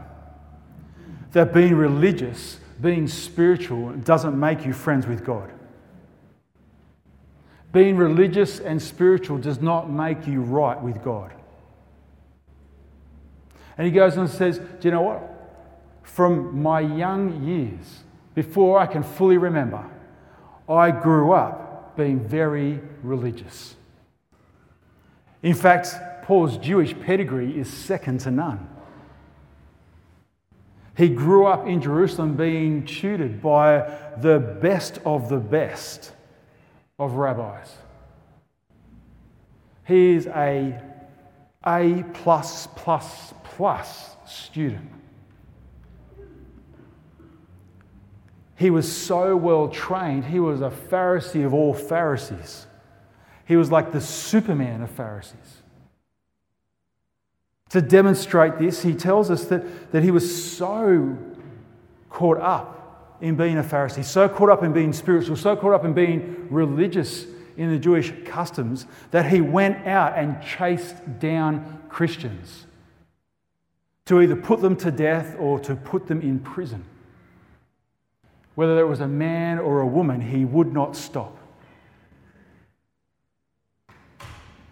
that 1.33 1.55
being 1.55 1.75
religious, 1.75 2.60
being 2.81 3.07
spiritual, 3.09 3.93
doesn't 3.93 4.39
make 4.39 4.65
you 4.65 4.73
friends 4.73 5.07
with 5.07 5.25
God. 5.25 5.53
Being 7.73 7.97
religious 7.97 8.59
and 8.59 8.81
spiritual 8.81 9.39
does 9.39 9.61
not 9.61 9.91
make 9.91 10.27
you 10.27 10.41
right 10.41 10.81
with 10.81 11.03
God. 11.05 11.33
And 13.79 13.87
he 13.87 13.93
goes 13.93 14.15
on 14.15 14.25
and 14.25 14.31
says, 14.31 14.59
Do 14.59 14.89
you 14.89 14.91
know 14.91 15.03
what? 15.03 15.23
From 16.03 16.61
my 16.61 16.81
young 16.81 17.45
years, 17.45 18.03
before 18.35 18.79
I 18.79 18.87
can 18.87 19.03
fully 19.03 19.39
remember, 19.39 19.85
I 20.69 20.91
grew 20.91 21.33
up 21.33 21.97
being 21.97 22.21
very 22.21 22.81
religious. 23.03 23.77
In 25.43 25.55
fact, 25.55 25.95
Paul's 26.23 26.59
Jewish 26.59 26.99
pedigree 27.01 27.59
is 27.59 27.69
second 27.69 28.21
to 28.21 28.31
none. 28.31 28.69
He 31.01 31.09
grew 31.09 31.47
up 31.47 31.67
in 31.67 31.81
Jerusalem 31.81 32.37
being 32.37 32.85
tutored 32.85 33.41
by 33.41 33.91
the 34.19 34.39
best 34.39 34.99
of 35.07 35.31
the 35.31 35.39
best 35.39 36.13
of 36.99 37.15
rabbis. 37.15 37.75
He 39.87 40.11
is 40.11 40.27
a 40.27 40.79
A 41.67 42.05
plus 42.13 42.67
plus 42.77 43.33
plus 43.45 44.15
student. 44.27 44.91
He 48.57 48.69
was 48.69 48.95
so 48.95 49.35
well 49.39 49.69
trained, 49.69 50.27
he 50.27 50.39
was 50.39 50.61
a 50.61 50.69
Pharisee 50.69 51.47
of 51.47 51.55
all 51.55 51.73
Pharisees. 51.73 52.67
He 53.47 53.57
was 53.57 53.73
like 53.73 53.91
the 53.91 54.03
Superman 54.03 54.83
of 54.83 54.91
Pharisees. 54.91 55.60
To 57.71 57.81
demonstrate 57.81 58.59
this, 58.59 58.83
he 58.83 58.95
tells 58.95 59.31
us 59.31 59.45
that, 59.45 59.93
that 59.93 60.03
he 60.03 60.11
was 60.11 60.53
so 60.53 61.17
caught 62.09 62.39
up 62.39 63.17
in 63.21 63.37
being 63.37 63.59
a 63.59 63.63
Pharisee, 63.63 64.05
so 64.05 64.29
caught 64.29 64.51
up 64.51 64.63
in 64.63 64.73
being 64.73 64.93
spiritual, 64.93 65.37
so 65.37 65.55
caught 65.55 65.73
up 65.73 65.85
in 65.85 65.93
being 65.93 66.49
religious 66.51 67.27
in 67.57 67.71
the 67.71 67.79
Jewish 67.79 68.13
customs, 68.25 68.87
that 69.11 69.27
he 69.27 69.41
went 69.41 69.87
out 69.87 70.17
and 70.17 70.43
chased 70.43 71.21
down 71.21 71.81
Christians 71.89 72.67
to 74.07 74.21
either 74.21 74.35
put 74.35 74.61
them 74.61 74.75
to 74.77 74.91
death 74.91 75.37
or 75.39 75.61
to 75.61 75.77
put 75.77 76.09
them 76.09 76.21
in 76.23 76.41
prison. 76.41 76.85
Whether 78.57 78.81
it 78.81 78.89
was 78.89 79.01
a 79.01 79.09
man 79.09 79.59
or 79.61 79.81
a 79.81 79.87
woman, 79.87 80.21
he 80.21 80.45
would 80.45 80.73
not 80.73 80.97
stop. 80.97 81.37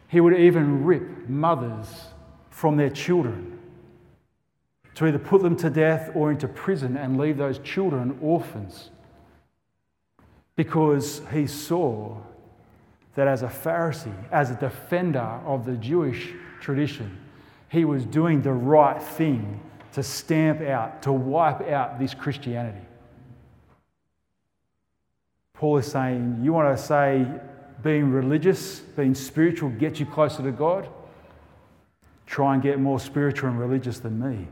He 0.08 0.20
would 0.20 0.36
even 0.36 0.84
rip 0.84 1.28
mothers 1.28 2.07
from 2.58 2.76
their 2.76 2.90
children, 2.90 3.56
to 4.96 5.06
either 5.06 5.18
put 5.18 5.42
them 5.42 5.54
to 5.54 5.70
death 5.70 6.10
or 6.16 6.32
into 6.32 6.48
prison 6.48 6.96
and 6.96 7.16
leave 7.16 7.36
those 7.36 7.60
children 7.60 8.18
orphans. 8.20 8.90
Because 10.56 11.22
he 11.32 11.46
saw 11.46 12.16
that 13.14 13.28
as 13.28 13.44
a 13.44 13.46
Pharisee, 13.46 14.12
as 14.32 14.50
a 14.50 14.56
defender 14.56 15.40
of 15.46 15.66
the 15.66 15.76
Jewish 15.76 16.32
tradition, 16.60 17.16
he 17.68 17.84
was 17.84 18.04
doing 18.04 18.42
the 18.42 18.52
right 18.52 19.00
thing 19.00 19.60
to 19.92 20.02
stamp 20.02 20.60
out, 20.60 21.00
to 21.02 21.12
wipe 21.12 21.60
out 21.68 22.00
this 22.00 22.12
Christianity. 22.12 22.84
Paul 25.54 25.76
is 25.76 25.86
saying, 25.86 26.40
You 26.42 26.52
want 26.52 26.76
to 26.76 26.82
say 26.82 27.24
being 27.84 28.10
religious, 28.10 28.80
being 28.80 29.14
spiritual 29.14 29.70
gets 29.70 30.00
you 30.00 30.06
closer 30.06 30.42
to 30.42 30.50
God? 30.50 30.88
Try 32.28 32.52
and 32.52 32.62
get 32.62 32.78
more 32.78 33.00
spiritual 33.00 33.48
and 33.48 33.58
religious 33.58 33.98
than 34.00 34.20
me. 34.20 34.46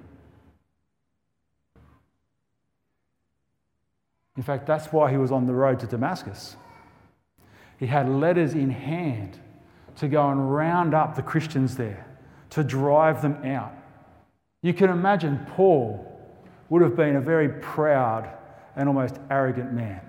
In 4.36 4.42
fact, 4.42 4.66
that's 4.66 4.86
why 4.92 5.10
he 5.10 5.18
was 5.18 5.30
on 5.30 5.46
the 5.46 5.52
road 5.52 5.78
to 5.80 5.86
Damascus. 5.86 6.56
He 7.78 7.86
had 7.86 8.08
letters 8.08 8.54
in 8.54 8.70
hand 8.70 9.38
to 9.96 10.08
go 10.08 10.30
and 10.30 10.54
round 10.54 10.94
up 10.94 11.16
the 11.16 11.22
Christians 11.22 11.76
there, 11.76 12.06
to 12.50 12.64
drive 12.64 13.20
them 13.20 13.44
out. 13.44 13.74
You 14.62 14.72
can 14.72 14.88
imagine 14.88 15.46
Paul 15.50 16.02
would 16.70 16.80
have 16.80 16.96
been 16.96 17.16
a 17.16 17.20
very 17.20 17.48
proud 17.60 18.28
and 18.74 18.88
almost 18.88 19.18
arrogant 19.30 19.72
man. 19.72 20.00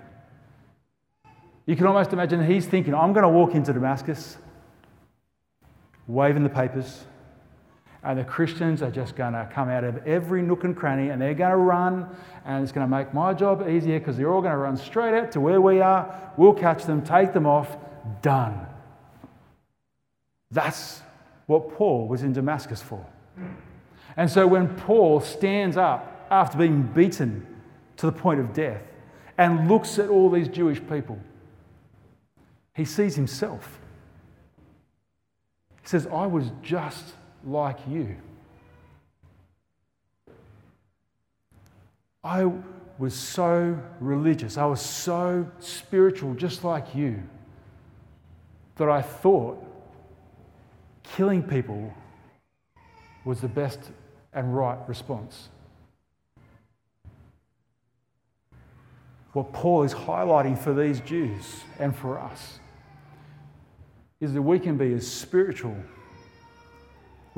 You 1.66 1.76
can 1.76 1.86
almost 1.86 2.14
imagine 2.14 2.44
he's 2.44 2.66
thinking, 2.66 2.94
I'm 2.94 3.12
going 3.12 3.24
to 3.24 3.28
walk 3.28 3.54
into 3.54 3.74
Damascus, 3.74 4.38
waving 6.06 6.42
the 6.42 6.48
papers, 6.48 7.04
and 8.02 8.18
the 8.18 8.24
Christians 8.24 8.82
are 8.82 8.90
just 8.90 9.16
going 9.16 9.32
to 9.32 9.48
come 9.52 9.68
out 9.68 9.84
of 9.84 10.06
every 10.06 10.40
nook 10.42 10.64
and 10.64 10.76
cranny 10.76 11.08
and 11.08 11.20
they're 11.20 11.34
going 11.34 11.50
to 11.50 11.56
run, 11.56 12.08
and 12.44 12.62
it's 12.62 12.72
going 12.72 12.88
to 12.88 12.90
make 12.90 13.12
my 13.12 13.34
job 13.34 13.68
easier 13.68 13.98
because 13.98 14.16
they're 14.16 14.32
all 14.32 14.40
going 14.40 14.52
to 14.52 14.58
run 14.58 14.76
straight 14.76 15.18
out 15.18 15.32
to 15.32 15.40
where 15.40 15.60
we 15.60 15.80
are. 15.80 16.32
We'll 16.36 16.54
catch 16.54 16.84
them, 16.84 17.02
take 17.02 17.32
them 17.32 17.46
off, 17.46 17.76
done. 18.22 18.66
That's 20.50 21.02
what 21.46 21.74
Paul 21.74 22.08
was 22.08 22.22
in 22.22 22.32
Damascus 22.32 22.80
for. 22.80 23.04
And 24.16 24.30
so 24.30 24.46
when 24.46 24.74
Paul 24.76 25.20
stands 25.20 25.76
up 25.76 26.26
after 26.30 26.58
being 26.58 26.82
beaten 26.82 27.46
to 27.96 28.06
the 28.06 28.12
point 28.12 28.40
of 28.40 28.52
death 28.52 28.82
and 29.36 29.68
looks 29.68 29.98
at 29.98 30.08
all 30.08 30.30
these 30.30 30.48
Jewish 30.48 30.80
people, 30.88 31.18
he 32.74 32.84
sees 32.84 33.16
himself. 33.16 33.80
He 35.82 35.88
says, 35.88 36.06
I 36.06 36.26
was 36.26 36.50
just 36.62 37.14
like 37.48 37.78
you. 37.88 38.16
I 42.22 42.50
was 42.98 43.14
so 43.14 43.78
religious, 44.00 44.58
I 44.58 44.66
was 44.66 44.80
so 44.80 45.50
spiritual, 45.60 46.34
just 46.34 46.64
like 46.64 46.94
you, 46.94 47.22
that 48.76 48.88
I 48.88 49.02
thought 49.02 49.64
killing 51.02 51.42
people 51.42 51.94
was 53.24 53.40
the 53.40 53.48
best 53.48 53.78
and 54.32 54.54
right 54.54 54.78
response. 54.88 55.48
What 59.32 59.52
Paul 59.52 59.84
is 59.84 59.94
highlighting 59.94 60.58
for 60.58 60.74
these 60.74 61.00
Jews 61.00 61.62
and 61.78 61.94
for 61.94 62.18
us 62.18 62.58
is 64.20 64.32
that 64.32 64.42
we 64.42 64.58
can 64.58 64.76
be 64.76 64.92
as 64.92 65.06
spiritual 65.06 65.76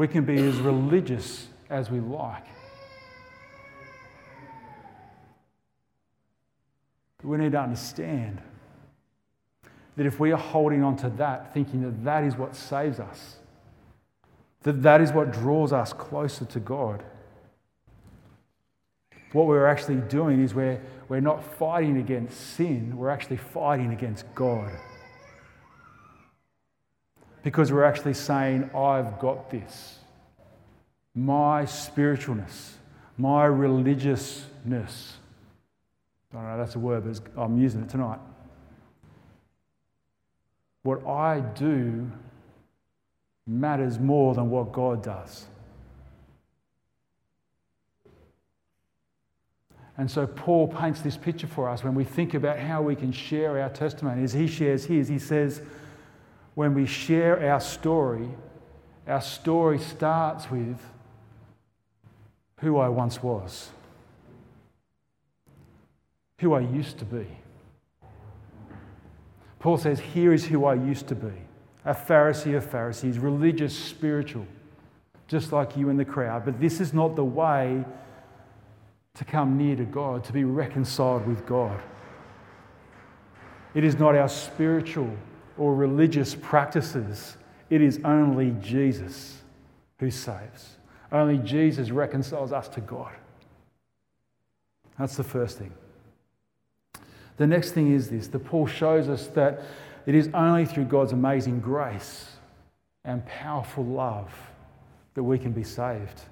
we 0.00 0.08
can 0.08 0.24
be 0.24 0.38
as 0.38 0.56
religious 0.60 1.48
as 1.68 1.90
we 1.90 2.00
like. 2.00 2.46
We 7.22 7.36
need 7.36 7.52
to 7.52 7.60
understand 7.60 8.40
that 9.98 10.06
if 10.06 10.18
we 10.18 10.32
are 10.32 10.38
holding 10.38 10.82
on 10.82 10.96
to 10.96 11.10
that, 11.18 11.52
thinking 11.52 11.82
that 11.82 12.02
that 12.04 12.24
is 12.24 12.34
what 12.34 12.56
saves 12.56 12.98
us, 12.98 13.36
that 14.62 14.82
that 14.82 15.02
is 15.02 15.12
what 15.12 15.32
draws 15.32 15.70
us 15.70 15.92
closer 15.92 16.46
to 16.46 16.60
God, 16.60 17.04
what 19.32 19.46
we're 19.46 19.66
actually 19.66 20.00
doing 20.08 20.42
is 20.42 20.54
we're, 20.54 20.80
we're 21.10 21.20
not 21.20 21.44
fighting 21.58 21.98
against 21.98 22.40
sin, 22.56 22.96
we're 22.96 23.10
actually 23.10 23.36
fighting 23.36 23.92
against 23.92 24.24
God 24.34 24.72
because 27.42 27.72
we're 27.72 27.84
actually 27.84 28.14
saying, 28.14 28.70
I've 28.74 29.18
got 29.18 29.50
this. 29.50 29.98
My 31.14 31.64
spiritualness, 31.64 32.72
my 33.16 33.44
religiousness. 33.44 35.14
I 36.32 36.36
don't 36.36 36.44
know, 36.44 36.58
that's 36.58 36.76
a 36.76 36.78
word, 36.78 37.04
but 37.04 37.42
I'm 37.42 37.60
using 37.60 37.82
it 37.82 37.88
tonight. 37.88 38.20
What 40.82 41.06
I 41.06 41.40
do 41.40 42.10
matters 43.46 43.98
more 43.98 44.34
than 44.34 44.48
what 44.50 44.72
God 44.72 45.02
does. 45.02 45.46
And 49.98 50.10
so 50.10 50.26
Paul 50.26 50.68
paints 50.68 51.02
this 51.02 51.18
picture 51.18 51.46
for 51.46 51.68
us 51.68 51.84
when 51.84 51.94
we 51.94 52.04
think 52.04 52.32
about 52.32 52.58
how 52.58 52.80
we 52.80 52.96
can 52.96 53.12
share 53.12 53.60
our 53.60 53.68
testimony. 53.68 54.22
As 54.22 54.32
he 54.32 54.46
shares 54.46 54.86
his, 54.86 55.08
he 55.08 55.18
says, 55.18 55.60
when 56.54 56.74
we 56.74 56.86
share 56.86 57.50
our 57.50 57.60
story, 57.60 58.28
our 59.06 59.20
story 59.20 59.78
starts 59.78 60.50
with 60.50 60.78
who 62.60 62.78
I 62.78 62.88
once 62.88 63.22
was. 63.22 63.70
who 66.38 66.54
I 66.54 66.60
used 66.60 66.96
to 66.98 67.04
be. 67.04 67.26
Paul 69.58 69.76
says, 69.76 70.00
Here 70.00 70.32
is 70.32 70.46
who 70.46 70.64
I 70.64 70.74
used 70.74 71.06
to 71.08 71.14
be 71.14 71.32
a 71.84 71.94
Pharisee 71.94 72.56
of 72.56 72.64
Pharisees, 72.64 73.18
religious, 73.18 73.76
spiritual, 73.76 74.46
just 75.28 75.52
like 75.52 75.76
you 75.76 75.88
in 75.88 75.96
the 75.96 76.04
crowd. 76.04 76.44
But 76.44 76.60
this 76.60 76.80
is 76.80 76.92
not 76.92 77.16
the 77.16 77.24
way 77.24 77.84
to 79.14 79.24
come 79.24 79.56
near 79.56 79.76
to 79.76 79.84
God, 79.84 80.24
to 80.24 80.32
be 80.32 80.44
reconciled 80.44 81.26
with 81.26 81.46
God. 81.46 81.80
It 83.74 83.84
is 83.84 83.98
not 83.98 84.14
our 84.14 84.28
spiritual 84.28 85.14
or 85.60 85.74
religious 85.74 86.34
practices, 86.34 87.36
it 87.68 87.82
is 87.82 88.00
only 88.02 88.56
Jesus 88.62 89.42
who 89.98 90.10
saves. 90.10 90.78
Only 91.12 91.36
Jesus 91.36 91.90
reconciles 91.90 92.50
us 92.50 92.66
to 92.68 92.80
God. 92.80 93.12
That's 94.98 95.16
the 95.16 95.22
first 95.22 95.58
thing. 95.58 95.72
The 97.36 97.46
next 97.46 97.72
thing 97.72 97.92
is 97.92 98.08
this 98.08 98.28
that 98.28 98.38
Paul 98.40 98.66
shows 98.66 99.08
us 99.10 99.26
that 99.28 99.62
it 100.06 100.14
is 100.14 100.30
only 100.32 100.64
through 100.64 100.86
God's 100.86 101.12
amazing 101.12 101.60
grace 101.60 102.30
and 103.04 103.24
powerful 103.26 103.84
love 103.84 104.32
that 105.12 105.22
we 105.22 105.38
can 105.38 105.52
be 105.52 105.64
saved. 105.64 106.22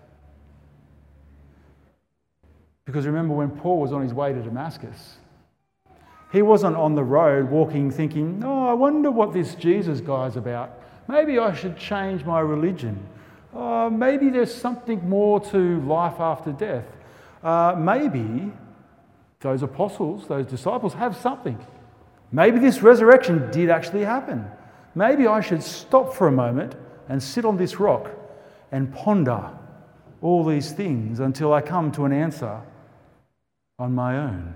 Because 2.87 3.05
remember, 3.05 3.35
when 3.35 3.51
Paul 3.51 3.81
was 3.81 3.93
on 3.93 4.01
his 4.01 4.15
way 4.15 4.33
to 4.33 4.41
Damascus, 4.41 5.19
he 6.33 6.43
wasn't 6.43 6.77
on 6.77 6.95
the 6.95 7.05
road 7.05 7.51
walking 7.51 7.91
thinking, 7.91 8.43
oh, 8.45 8.69
I 8.69 8.75
wonder 8.75 9.11
what 9.11 9.33
this 9.33 9.55
Jesus 9.55 10.01
guy's 10.01 10.37
about. 10.37 10.71
Maybe 11.09 11.39
I 11.39 11.55
should 11.55 11.79
change 11.79 12.25
my 12.25 12.41
religion. 12.41 12.99
Uh, 13.55 13.89
maybe 13.91 14.29
there's 14.29 14.55
something 14.55 15.09
more 15.09 15.41
to 15.41 15.81
life 15.81 16.21
after 16.21 16.53
death. 16.53 16.85
Uh, 17.43 17.75
maybe 17.79 18.53
those 19.41 19.63
apostles, 19.63 20.27
those 20.27 20.47
disciples 20.47 20.93
have 20.95 21.17
something. 21.17 21.59
Maybe 22.31 22.59
this 22.59 22.83
resurrection 22.83 23.51
did 23.51 23.71
actually 23.71 24.05
happen. 24.05 24.45
Maybe 24.95 25.27
I 25.27 25.41
should 25.41 25.63
stop 25.63 26.13
for 26.13 26.29
a 26.29 26.33
moment 26.33 26.75
and 27.09 27.23
sit 27.23 27.47
on 27.47 27.57
this 27.57 27.81
rock 27.81 28.11
and 28.71 28.93
ponder 28.93 29.51
all 30.21 30.45
these 30.45 30.73
things 30.73 31.21
until 31.21 31.55
I 31.55 31.63
come 31.63 31.91
to 31.93 32.05
an 32.05 32.13
answer 32.13 32.61
on 33.79 33.95
my 33.95 34.19
own. 34.19 34.55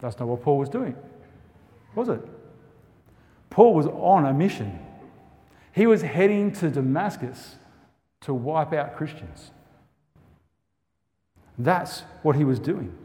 That's 0.00 0.18
not 0.18 0.28
what 0.28 0.42
Paul 0.42 0.58
was 0.58 0.68
doing, 0.68 0.96
was 1.94 2.08
it? 2.08 2.20
Paul 3.50 3.74
was 3.74 3.86
on 3.86 4.24
a 4.26 4.32
mission. 4.32 4.78
He 5.72 5.86
was 5.86 6.02
heading 6.02 6.52
to 6.52 6.70
Damascus 6.70 7.56
to 8.22 8.34
wipe 8.34 8.72
out 8.72 8.96
Christians. 8.96 9.50
That's 11.58 12.02
what 12.22 12.36
he 12.36 12.44
was 12.44 12.58
doing. 12.58 12.96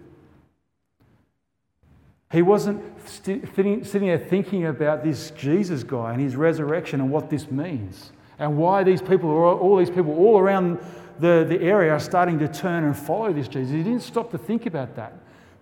He 2.32 2.42
wasn't 2.42 2.82
sitting 3.08 3.84
there 3.84 4.18
thinking 4.18 4.66
about 4.66 5.04
this 5.04 5.32
Jesus 5.32 5.84
guy 5.84 6.14
and 6.14 6.22
his 6.22 6.36
resurrection 6.36 7.02
and 7.02 7.12
what 7.12 7.30
this 7.30 7.50
means 7.52 8.12
and 8.40 8.58
why 8.58 8.84
these 8.84 9.02
people, 9.02 9.30
all 9.30 9.78
these 9.78 9.90
people 9.90 10.18
all 10.18 10.38
around 10.38 10.80
the, 11.20 11.46
the 11.48 11.62
area 11.62 11.92
are 11.94 12.00
starting 12.00 12.38
to 12.40 12.48
turn 12.48 12.84
and 12.84 12.98
follow 12.98 13.32
this 13.32 13.48
Jesus. 13.48 13.72
He 13.72 13.84
didn't 13.84 14.02
stop 14.02 14.32
to 14.32 14.38
think 14.38 14.66
about 14.66 14.96
that 14.96 15.14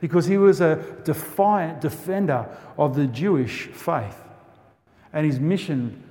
because 0.04 0.26
he 0.26 0.38
was 0.38 0.60
a 0.60 0.84
defiant 1.06 1.80
defender 1.80 2.46
of 2.78 2.94
the 2.94 3.08
Jewish 3.08 3.68
faith. 3.68 4.18
And 5.14 5.26
his 5.26 5.40
mission 5.40 6.04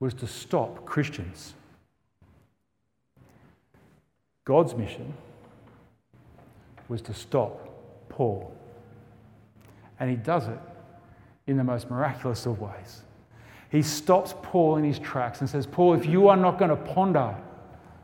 was 0.00 0.14
to 0.14 0.26
stop 0.26 0.86
Christians. 0.86 1.52
God's 4.46 4.74
mission 4.74 5.12
was 6.88 7.02
to 7.02 7.12
stop 7.12 8.08
Paul. 8.08 8.56
And 10.00 10.08
he 10.08 10.16
does 10.16 10.48
it 10.48 10.60
in 11.46 11.58
the 11.58 11.64
most 11.64 11.90
miraculous 11.90 12.46
of 12.46 12.60
ways. 12.60 13.02
He 13.68 13.82
stops 13.82 14.32
Paul 14.40 14.78
in 14.78 14.84
his 14.84 14.98
tracks 14.98 15.42
and 15.42 15.50
says, 15.50 15.66
Paul, 15.66 15.92
if 15.92 16.06
you 16.06 16.28
are 16.28 16.36
not 16.38 16.58
going 16.58 16.70
to 16.70 16.76
ponder 16.76 17.36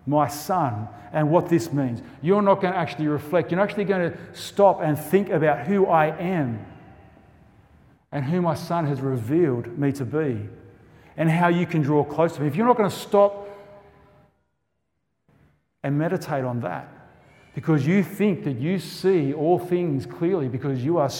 my 0.08 0.26
son 0.26 0.88
and 1.12 1.30
what 1.30 1.48
this 1.48 1.72
means, 1.72 2.02
you're 2.22 2.42
not 2.42 2.60
going 2.60 2.72
to 2.72 2.78
actually 2.78 3.06
reflect, 3.08 3.52
you're 3.52 3.60
actually 3.60 3.84
going 3.84 4.10
to 4.10 4.18
stop 4.32 4.80
and 4.80 4.98
think 4.98 5.28
about 5.28 5.66
who 5.66 5.86
I 5.86 6.06
am 6.18 6.64
and 8.10 8.24
who 8.24 8.40
my 8.40 8.54
son 8.54 8.86
has 8.86 9.00
revealed 9.00 9.78
me 9.78 9.92
to 9.92 10.04
be 10.04 10.48
and 11.16 11.30
how 11.30 11.48
you 11.48 11.66
can 11.66 11.82
draw 11.82 12.04
close 12.04 12.34
to 12.36 12.40
me. 12.40 12.46
If 12.46 12.56
you're 12.56 12.66
not 12.66 12.76
going 12.76 12.88
to 12.88 12.96
stop 12.96 13.46
and 15.82 15.98
meditate 15.98 16.44
on 16.44 16.60
that, 16.60 16.88
because 17.54 17.86
you 17.86 18.02
think 18.02 18.44
that 18.44 18.58
you 18.58 18.78
see 18.78 19.34
all 19.34 19.58
things 19.58 20.06
clearly 20.06 20.48
because 20.48 20.82
you, 20.82 20.98
are, 20.98 21.10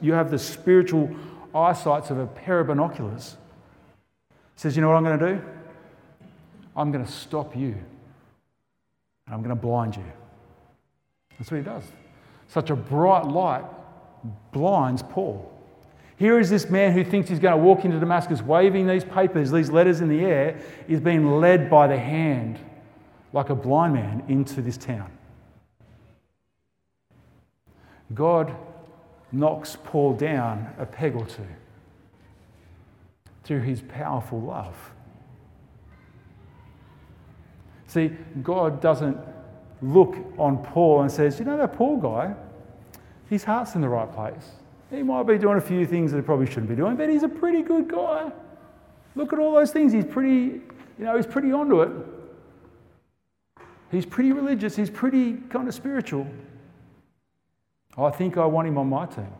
you 0.00 0.12
have 0.12 0.30
the 0.30 0.38
spiritual 0.38 1.14
eyesights 1.54 2.10
of 2.10 2.18
a 2.18 2.26
pair 2.26 2.60
of 2.60 2.68
binoculars. 2.68 3.36
Says, 4.56 4.76
You 4.76 4.82
know 4.82 4.88
what 4.88 4.96
I'm 4.96 5.04
going 5.04 5.18
to 5.18 5.34
do? 5.34 5.42
I'm 6.76 6.92
going 6.92 7.04
to 7.04 7.10
stop 7.10 7.56
you 7.56 7.74
and 9.28 9.34
I'm 9.34 9.42
going 9.42 9.54
to 9.54 9.60
blind 9.60 9.94
you. 9.94 10.04
That's 11.38 11.50
what 11.50 11.58
he 11.58 11.62
does. 11.62 11.84
Such 12.46 12.70
a 12.70 12.76
bright 12.76 13.26
light 13.26 13.64
blinds 14.52 15.02
Paul. 15.02 15.52
Here 16.16 16.40
is 16.40 16.48
this 16.48 16.70
man 16.70 16.92
who 16.92 17.04
thinks 17.04 17.28
he's 17.28 17.38
going 17.38 17.56
to 17.56 17.62
walk 17.62 17.84
into 17.84 18.00
Damascus 18.00 18.40
waving 18.40 18.86
these 18.86 19.04
papers, 19.04 19.52
these 19.52 19.70
letters 19.70 20.00
in 20.00 20.08
the 20.08 20.24
air, 20.24 20.58
is 20.88 20.98
being 20.98 21.38
led 21.38 21.68
by 21.68 21.86
the 21.86 21.98
hand 21.98 22.58
like 23.34 23.50
a 23.50 23.54
blind 23.54 23.94
man 23.94 24.24
into 24.28 24.62
this 24.62 24.78
town. 24.78 25.12
God 28.14 28.56
knocks 29.30 29.76
Paul 29.84 30.14
down 30.14 30.74
a 30.78 30.86
peg 30.86 31.14
or 31.14 31.26
two 31.26 31.46
through 33.44 33.60
his 33.60 33.82
powerful 33.82 34.40
love. 34.40 34.92
See, 37.88 38.10
God 38.42 38.80
doesn't 38.80 39.16
look 39.82 40.16
on 40.38 40.58
Paul 40.58 41.02
and 41.02 41.10
says, 41.10 41.38
you 41.38 41.44
know, 41.44 41.56
that 41.56 41.72
Paul 41.72 41.96
guy, 41.96 42.34
his 43.28 43.44
heart's 43.44 43.74
in 43.74 43.80
the 43.80 43.88
right 43.88 44.12
place. 44.12 44.50
He 44.90 45.02
might 45.02 45.24
be 45.24 45.38
doing 45.38 45.58
a 45.58 45.60
few 45.60 45.86
things 45.86 46.12
that 46.12 46.18
he 46.18 46.22
probably 46.22 46.46
shouldn't 46.46 46.68
be 46.68 46.76
doing, 46.76 46.96
but 46.96 47.08
he's 47.08 47.22
a 47.22 47.28
pretty 47.28 47.62
good 47.62 47.88
guy. 47.88 48.30
Look 49.16 49.32
at 49.32 49.38
all 49.38 49.54
those 49.54 49.72
things. 49.72 49.92
He's 49.92 50.04
pretty, 50.04 50.60
you 50.98 51.04
know, 51.04 51.16
he's 51.16 51.26
pretty 51.26 51.50
onto 51.50 51.82
it. 51.82 51.90
He's 53.90 54.06
pretty 54.06 54.32
religious. 54.32 54.76
He's 54.76 54.90
pretty 54.90 55.34
kind 55.48 55.66
of 55.66 55.74
spiritual. 55.74 56.26
I 57.96 58.10
think 58.10 58.36
I 58.36 58.44
want 58.46 58.68
him 58.68 58.78
on 58.78 58.88
my 58.88 59.06
team. 59.06 59.32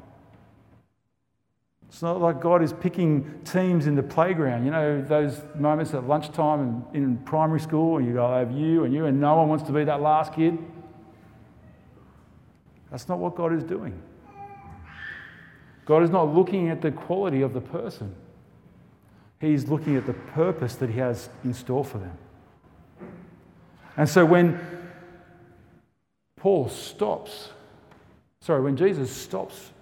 It's 1.89 2.03
not 2.03 2.21
like 2.21 2.41
God 2.41 2.63
is 2.63 2.73
picking 2.73 3.41
teams 3.45 3.87
in 3.87 3.95
the 3.95 4.03
playground. 4.03 4.65
You 4.65 4.71
know, 4.71 5.01
those 5.01 5.41
moments 5.55 5.95
at 5.95 6.07
lunchtime 6.07 6.85
in, 6.93 7.03
in 7.03 7.17
primary 7.19 7.61
school, 7.61 7.97
and 7.97 8.07
you 8.07 8.13
go, 8.13 8.27
I 8.27 8.41
have 8.41 8.53
you 8.53 8.85
and 8.85 8.93
you, 8.93 9.07
and 9.07 9.21
no 9.21 9.37
one 9.37 9.49
wants 9.49 9.65
to 9.65 9.73
be 9.73 9.85
that 9.85 10.01
last 10.03 10.35
kid. 10.35 10.59
That's 12.91 13.09
not 13.09 13.19
what 13.19 13.37
God 13.37 13.53
is 13.53 13.65
doing. 13.65 14.01
God 15.87 16.03
is 16.03 16.11
not 16.11 16.35
looking 16.35 16.69
at 16.69 16.83
the 16.83 16.91
quality 16.93 17.41
of 17.41 17.55
the 17.55 17.61
person, 17.61 18.15
He's 19.41 19.69
looking 19.69 19.97
at 19.97 20.05
the 20.05 20.13
purpose 20.13 20.75
that 20.77 20.91
He 20.91 20.99
has 20.99 21.31
in 21.45 21.55
store 21.55 21.85
for 21.85 21.99
them. 21.99 22.19
And 23.97 24.09
so 24.09 24.25
when 24.25 24.61
Paul 26.37 26.69
stops 26.69 27.51
Sorry, 28.41 28.63
when 28.63 28.77
Jesus 28.77 29.15
stops, 29.15 29.73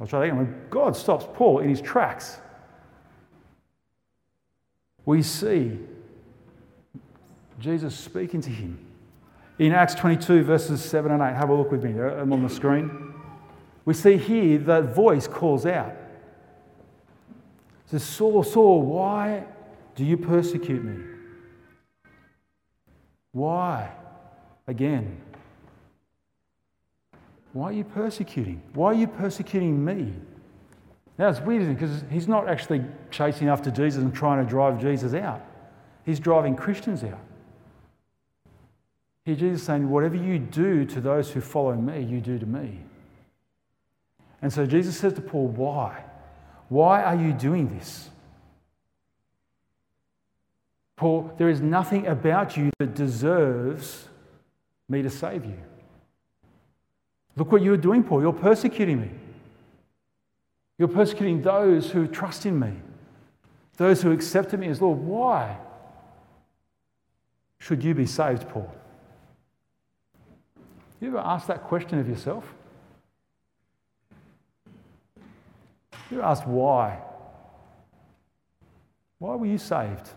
I'll 0.00 0.06
try 0.06 0.20
that 0.20 0.26
again. 0.26 0.38
When 0.38 0.68
God 0.70 0.96
stops 0.96 1.26
Paul 1.34 1.58
in 1.58 1.68
his 1.68 1.80
tracks, 1.80 2.38
we 5.04 5.22
see 5.22 5.78
Jesus 7.58 7.94
speaking 7.94 8.40
to 8.40 8.50
him. 8.50 8.78
In 9.58 9.72
Acts 9.72 9.94
22, 9.94 10.42
verses 10.44 10.82
7 10.82 11.12
and 11.12 11.22
8, 11.22 11.34
have 11.34 11.50
a 11.50 11.54
look 11.54 11.70
with 11.70 11.84
me. 11.84 12.00
Uh, 12.00 12.14
I'm 12.14 12.32
on 12.32 12.42
the 12.42 12.48
screen. 12.48 13.12
We 13.84 13.92
see 13.92 14.16
here 14.16 14.58
that 14.58 14.94
voice 14.94 15.26
calls 15.28 15.66
out. 15.66 15.90
It 17.86 17.90
says, 17.90 18.02
Saul, 18.02 18.42
Saul, 18.42 18.82
why 18.82 19.44
do 19.96 20.04
you 20.04 20.16
persecute 20.16 20.82
me? 20.82 21.04
Why? 23.32 23.90
Again. 24.66 25.20
Why 27.52 27.70
are 27.70 27.72
you 27.72 27.84
persecuting? 27.84 28.62
Why 28.74 28.92
are 28.92 28.94
you 28.94 29.06
persecuting 29.06 29.84
me? 29.84 30.12
Now 31.18 31.28
it's 31.28 31.40
weird 31.40 31.62
it? 31.62 31.74
because 31.78 32.04
he's 32.10 32.28
not 32.28 32.48
actually 32.48 32.84
chasing 33.10 33.48
after 33.48 33.70
Jesus 33.70 34.02
and 34.02 34.14
trying 34.14 34.44
to 34.44 34.48
drive 34.48 34.80
Jesus 34.80 35.14
out. 35.14 35.44
He's 36.04 36.20
driving 36.20 36.56
Christians 36.56 37.04
out. 37.04 37.20
Here 39.24 39.34
Jesus 39.34 39.60
is 39.60 39.66
saying, 39.66 39.90
Whatever 39.90 40.16
you 40.16 40.38
do 40.38 40.84
to 40.86 41.00
those 41.00 41.30
who 41.30 41.40
follow 41.40 41.74
me, 41.74 42.02
you 42.02 42.20
do 42.20 42.38
to 42.38 42.46
me. 42.46 42.80
And 44.42 44.52
so 44.52 44.64
Jesus 44.64 44.96
says 44.96 45.12
to 45.14 45.20
Paul, 45.20 45.48
Why? 45.48 46.04
Why 46.68 47.02
are 47.02 47.16
you 47.16 47.32
doing 47.32 47.68
this? 47.76 48.08
Paul, 50.96 51.34
there 51.38 51.48
is 51.48 51.60
nothing 51.60 52.06
about 52.06 52.56
you 52.56 52.70
that 52.78 52.94
deserves 52.94 54.08
me 54.88 55.02
to 55.02 55.10
save 55.10 55.44
you. 55.44 55.58
Look 57.36 57.52
what 57.52 57.62
you're 57.62 57.76
doing, 57.76 58.02
Paul. 58.02 58.22
You're 58.22 58.32
persecuting 58.32 59.00
me. 59.00 59.10
You're 60.78 60.88
persecuting 60.88 61.42
those 61.42 61.90
who 61.90 62.06
trust 62.06 62.46
in 62.46 62.58
me, 62.58 62.72
those 63.76 64.02
who 64.02 64.12
accepted 64.12 64.60
me 64.60 64.68
as 64.68 64.80
Lord. 64.80 64.98
Why 64.98 65.58
should 67.58 67.84
you 67.84 67.94
be 67.94 68.06
saved, 68.06 68.48
Paul? 68.48 68.72
You 71.00 71.08
ever 71.08 71.18
asked 71.18 71.48
that 71.48 71.64
question 71.64 71.98
of 71.98 72.08
yourself? 72.08 72.44
You 76.10 76.18
ever 76.18 76.22
asked 76.22 76.46
why? 76.46 76.98
Why 79.18 79.36
were 79.36 79.46
you 79.46 79.58
saved? 79.58 80.10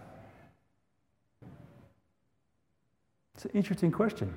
It's 3.35 3.45
an 3.45 3.51
interesting 3.53 3.91
question. 3.91 4.33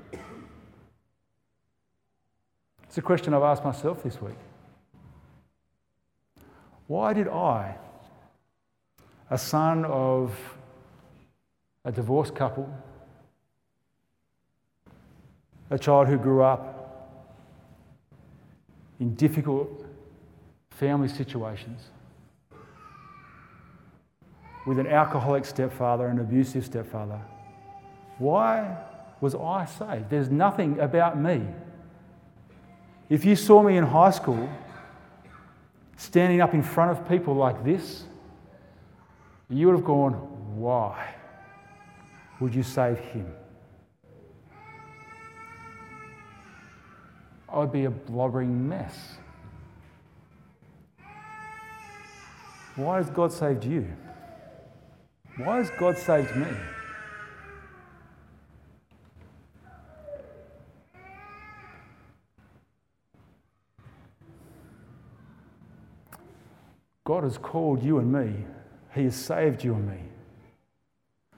It's 2.87 2.99
a 2.99 3.03
question 3.03 3.35
I've 3.35 3.43
asked 3.43 3.65
myself 3.65 4.03
this 4.03 4.21
week. 4.21 4.39
Why 6.87 7.13
did 7.13 7.29
I, 7.29 7.77
a 9.29 9.39
son 9.39 9.85
of 9.85 10.39
a 11.85 11.93
divorced 11.93 12.35
couple, 12.35 12.73
a 15.71 15.79
child 15.79 16.07
who 16.09 16.17
grew 16.17 16.43
up 16.43 16.73
in 19.01 19.15
difficult 19.15 19.85
family 20.71 21.09
situations, 21.09 21.91
with 24.67 24.79
an 24.79 24.87
alcoholic 24.87 25.45
stepfather, 25.45 26.09
an 26.09 26.19
abusive 26.19 26.65
stepfather, 26.65 27.21
why 28.19 28.77
was 29.21 29.35
I 29.35 29.65
saved? 29.65 30.11
There's 30.11 30.31
nothing 30.31 30.81
about 30.81 31.19
me. 31.19 31.43
If 33.09 33.25
you 33.25 33.37
saw 33.37 33.63
me 33.63 33.77
in 33.77 33.85
high 33.85 34.11
school 34.11 34.49
standing 35.97 36.41
up 36.41 36.55
in 36.55 36.63
front 36.63 36.91
of 36.91 37.09
people 37.09 37.35
like 37.35 37.65
this, 37.65 38.05
you 39.49 39.67
would 39.67 39.77
have 39.77 39.85
gone, 39.85 40.13
Why 40.59 41.15
would 42.41 42.55
you 42.55 42.63
save 42.63 42.99
him? 42.99 43.33
I'd 47.49 47.73
be 47.73 47.85
a 47.85 47.91
blubbering 47.91 48.69
mess. 48.69 49.17
Why 52.75 52.97
has 52.97 53.09
God 53.09 53.33
saved 53.33 53.65
you? 53.65 53.87
Why 55.39 55.59
has 55.59 55.71
God 55.79 55.97
saved 55.97 56.37
me? 56.37 56.47
God 67.07 67.23
has 67.23 67.39
called 67.39 67.85
you 67.85 67.99
and 67.99 68.13
me, 68.13 68.45
He 68.93 69.05
has 69.05 69.15
saved 69.15 69.63
you 69.63 69.75
and 69.75 69.89
me 69.89 70.01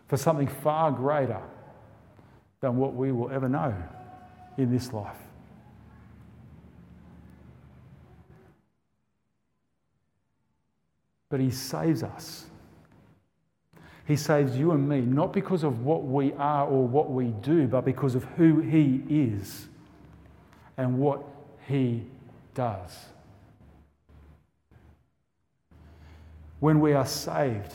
for 0.08 0.16
something 0.16 0.48
far 0.48 0.90
greater 0.90 1.42
than 2.60 2.78
what 2.78 2.94
we 2.94 3.12
will 3.12 3.30
ever 3.30 3.50
know 3.50 3.74
in 4.56 4.72
this 4.72 4.94
life. 4.94 5.18
But 11.28 11.40
He 11.40 11.50
saves 11.50 12.02
us. 12.02 12.46
He 14.06 14.16
saves 14.16 14.56
you 14.56 14.70
and 14.70 14.88
me, 14.88 15.02
not 15.02 15.34
because 15.34 15.64
of 15.64 15.84
what 15.84 16.04
we 16.04 16.32
are 16.32 16.66
or 16.66 16.88
what 16.88 17.10
we 17.10 17.26
do, 17.42 17.66
but 17.66 17.84
because 17.84 18.14
of 18.14 18.24
who 18.38 18.60
He 18.60 19.02
is 19.06 19.68
and 20.78 20.98
what 20.98 21.22
He 21.66 22.06
does. 22.54 23.04
When 26.60 26.80
we 26.80 26.92
are 26.92 27.06
saved, 27.06 27.74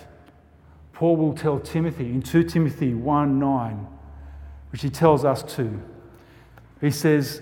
Paul 0.92 1.16
will 1.18 1.34
tell 1.34 1.60
Timothy 1.60 2.10
in 2.10 2.22
2 2.22 2.44
Timothy 2.44 2.94
1 2.94 3.40
9, 3.40 3.88
which 4.72 4.82
he 4.82 4.90
tells 4.90 5.26
us 5.26 5.44
too. 5.44 5.82
He 6.82 6.92
says, 6.92 7.42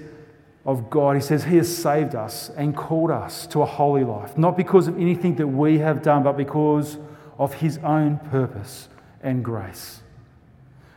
of 0.66 0.90
God. 0.90 1.16
He 1.16 1.22
says, 1.22 1.44
He 1.44 1.58
has 1.58 1.76
saved 1.76 2.16
us 2.16 2.50
and 2.50 2.76
called 2.76 3.12
us 3.12 3.48
to 3.48 3.62
a 3.62 3.66
holy 3.66 4.04
life, 4.04 4.38
not 4.38 4.56
because 4.56 4.88
of 4.88 4.98
anything 4.98 5.36
that 5.36 5.48
we 5.48 5.80
have 5.80 6.02
done, 6.02 6.24
but 6.24 6.38
because 6.38 6.98
of 7.38 7.54
His 7.56 7.78
own 7.80 8.18
purpose 8.18 8.90
and 9.22 9.44
grace. 9.44 10.02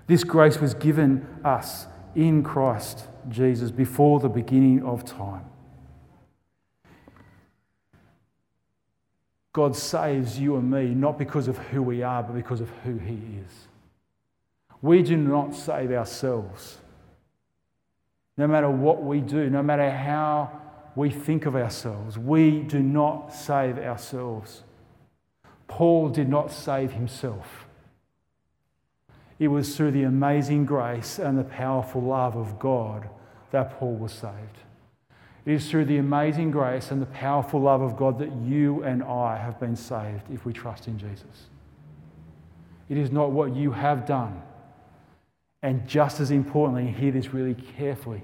This 0.07 0.25
grace 0.25 0.61
was 0.61 0.75
given 0.75 1.27
us 1.45 1.87
in 2.15 2.43
Christ 2.43 3.09
Jesus 3.29 3.71
before 3.71 4.21
the 4.21 4.29
beginning 4.29 4.83
of 4.85 5.05
time. 5.05 5.45
God 9.55 9.75
saves 9.75 10.39
you 10.39 10.57
and 10.57 10.71
me 10.71 10.89
not 10.95 11.17
because 11.17 11.49
of 11.49 11.57
who 11.57 11.83
we 11.83 12.03
are, 12.03 12.23
but 12.23 12.35
because 12.35 12.61
of 12.61 12.69
who 12.85 12.99
He 12.99 13.15
is. 13.15 13.69
We 14.83 15.03
do 15.03 15.17
not 15.17 15.55
save 15.55 15.93
ourselves. 15.93 16.79
No 18.37 18.49
matter 18.49 18.69
what 18.69 19.03
we 19.03 19.21
do, 19.21 19.49
no 19.49 19.63
matter 19.63 19.91
how 19.91 20.61
we 20.97 21.09
think 21.09 21.47
of 21.47 21.55
ourselves, 21.55 22.19
we 22.19 22.61
do 22.61 22.81
not 22.81 23.33
save 23.33 23.79
ourselves. 23.79 24.65
Paul 25.69 26.09
did 26.09 26.29
not 26.29 26.51
save 26.51 26.93
himself. 26.93 27.67
It 29.39 29.49
was 29.49 29.77
through 29.77 29.93
the 29.93 30.03
amazing 30.03 30.67
grace 30.67 31.19
and 31.19 31.39
the 31.39 31.45
powerful 31.45 32.03
love 32.03 32.37
of 32.37 32.59
God 32.59 33.09
that 33.51 33.79
Paul 33.79 33.95
was 33.95 34.13
saved. 34.13 34.59
It 35.47 35.53
is 35.53 35.71
through 35.71 35.85
the 35.85 35.99
amazing 35.99 36.51
grace 36.51 36.91
and 36.91 37.03
the 37.03 37.07
powerful 37.07 37.61
love 37.61 37.83
of 37.83 37.97
God 37.97 38.19
that 38.19 38.33
you 38.45 38.83
and 38.83 39.03
I 39.03 39.37
have 39.37 39.61
been 39.61 39.77
saved 39.77 40.23
if 40.33 40.47
we 40.47 40.53
trust 40.53 40.89
in 40.89 40.99
Jesus. 40.99 41.49
It 42.89 42.97
is 42.97 43.11
not 43.11 43.31
what 43.31 43.55
you 43.55 43.73
have 43.73 44.07
done. 44.07 44.41
And 45.63 45.87
just 45.87 46.21
as 46.21 46.31
importantly, 46.31 46.91
hear 46.91 47.13
this 47.13 47.33
really 47.33 47.55
carefully, 47.55 48.23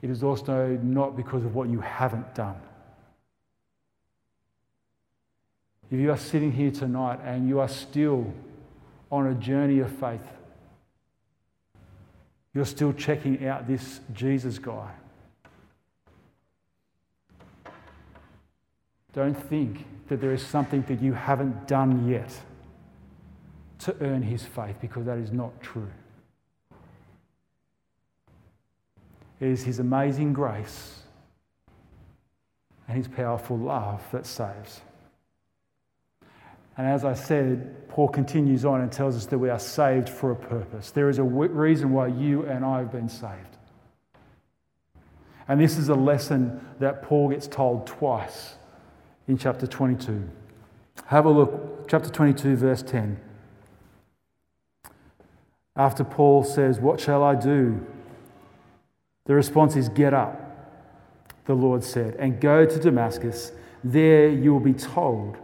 it 0.00 0.10
is 0.10 0.22
also 0.22 0.78
not 0.82 1.16
because 1.16 1.44
of 1.44 1.54
what 1.54 1.68
you 1.68 1.80
haven't 1.80 2.34
done. 2.34 2.56
If 5.90 5.98
you 5.98 6.10
are 6.10 6.18
sitting 6.18 6.52
here 6.52 6.70
tonight 6.70 7.20
and 7.24 7.48
you 7.48 7.60
are 7.60 7.68
still 7.68 8.32
on 9.10 9.26
a 9.26 9.34
journey 9.34 9.80
of 9.80 9.90
faith, 9.90 10.20
you're 12.54 12.66
still 12.66 12.92
checking 12.92 13.46
out 13.46 13.66
this 13.66 14.00
Jesus 14.12 14.58
guy. 14.58 14.90
Don't 19.18 19.34
think 19.34 19.84
that 20.06 20.20
there 20.20 20.32
is 20.32 20.46
something 20.46 20.82
that 20.82 21.02
you 21.02 21.12
haven't 21.12 21.66
done 21.66 22.08
yet 22.08 22.32
to 23.80 23.96
earn 24.00 24.22
his 24.22 24.44
faith 24.44 24.76
because 24.80 25.06
that 25.06 25.18
is 25.18 25.32
not 25.32 25.60
true. 25.60 25.90
It 29.40 29.48
is 29.48 29.64
His 29.64 29.80
amazing 29.80 30.34
grace 30.34 31.00
and 32.86 32.96
His 32.96 33.08
powerful 33.08 33.58
love 33.58 34.00
that 34.12 34.24
saves. 34.24 34.82
And 36.76 36.86
as 36.86 37.04
I 37.04 37.14
said, 37.14 37.88
Paul 37.88 38.06
continues 38.06 38.64
on 38.64 38.82
and 38.82 38.92
tells 38.92 39.16
us 39.16 39.26
that 39.26 39.38
we 39.38 39.50
are 39.50 39.58
saved 39.58 40.08
for 40.08 40.30
a 40.30 40.36
purpose. 40.36 40.92
There 40.92 41.08
is 41.08 41.18
a 41.18 41.24
reason 41.24 41.90
why 41.90 42.06
you 42.06 42.46
and 42.46 42.64
I 42.64 42.78
have 42.78 42.92
been 42.92 43.08
saved. 43.08 43.56
And 45.48 45.60
this 45.60 45.76
is 45.76 45.88
a 45.88 45.96
lesson 45.96 46.64
that 46.78 47.02
Paul 47.02 47.30
gets 47.30 47.48
told 47.48 47.88
twice 47.88 48.54
in 49.28 49.36
chapter 49.36 49.66
22. 49.66 50.28
Have 51.06 51.26
a 51.26 51.30
look, 51.30 51.88
chapter 51.88 52.10
22, 52.10 52.56
verse 52.56 52.82
10. 52.82 53.20
After 55.76 56.02
Paul 56.02 56.42
says, 56.42 56.80
What 56.80 56.98
shall 56.98 57.22
I 57.22 57.34
do? 57.34 57.86
The 59.26 59.34
response 59.34 59.76
is, 59.76 59.88
Get 59.88 60.12
up, 60.12 60.40
the 61.44 61.54
Lord 61.54 61.84
said, 61.84 62.16
and 62.16 62.40
go 62.40 62.66
to 62.66 62.78
Damascus. 62.80 63.52
There 63.84 64.28
you 64.28 64.52
will 64.52 64.60
be 64.60 64.72
told 64.72 65.36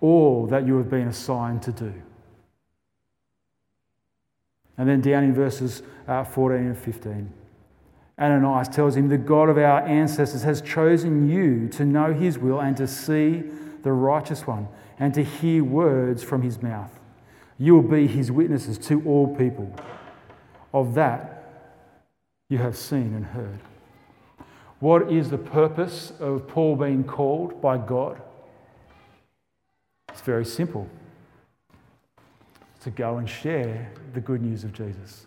all 0.00 0.46
that 0.48 0.66
you 0.66 0.76
have 0.76 0.90
been 0.90 1.08
assigned 1.08 1.62
to 1.62 1.72
do. 1.72 1.94
And 4.76 4.88
then 4.88 5.00
down 5.00 5.24
in 5.24 5.32
verses 5.32 5.82
uh, 6.06 6.24
14 6.24 6.58
and 6.58 6.78
15. 6.78 7.32
Ananias 8.18 8.68
tells 8.68 8.96
him, 8.96 9.08
The 9.08 9.18
God 9.18 9.48
of 9.48 9.58
our 9.58 9.80
ancestors 9.80 10.42
has 10.42 10.62
chosen 10.62 11.28
you 11.28 11.68
to 11.70 11.84
know 11.84 12.12
his 12.12 12.38
will 12.38 12.60
and 12.60 12.76
to 12.76 12.86
see 12.86 13.42
the 13.82 13.92
righteous 13.92 14.46
one 14.46 14.68
and 14.98 15.12
to 15.14 15.24
hear 15.24 15.64
words 15.64 16.22
from 16.22 16.42
his 16.42 16.62
mouth. 16.62 16.90
You 17.58 17.74
will 17.74 17.82
be 17.82 18.06
his 18.06 18.30
witnesses 18.30 18.78
to 18.86 19.02
all 19.04 19.34
people. 19.36 19.74
Of 20.72 20.94
that, 20.94 21.34
you 22.48 22.58
have 22.58 22.76
seen 22.76 23.14
and 23.14 23.24
heard. 23.26 23.58
What 24.80 25.10
is 25.10 25.30
the 25.30 25.38
purpose 25.38 26.12
of 26.20 26.46
Paul 26.46 26.76
being 26.76 27.04
called 27.04 27.60
by 27.60 27.78
God? 27.78 28.20
It's 30.10 30.20
very 30.20 30.44
simple 30.44 30.88
to 32.82 32.90
go 32.90 33.16
and 33.16 33.28
share 33.28 33.90
the 34.12 34.20
good 34.20 34.42
news 34.42 34.62
of 34.62 34.72
Jesus, 34.72 35.26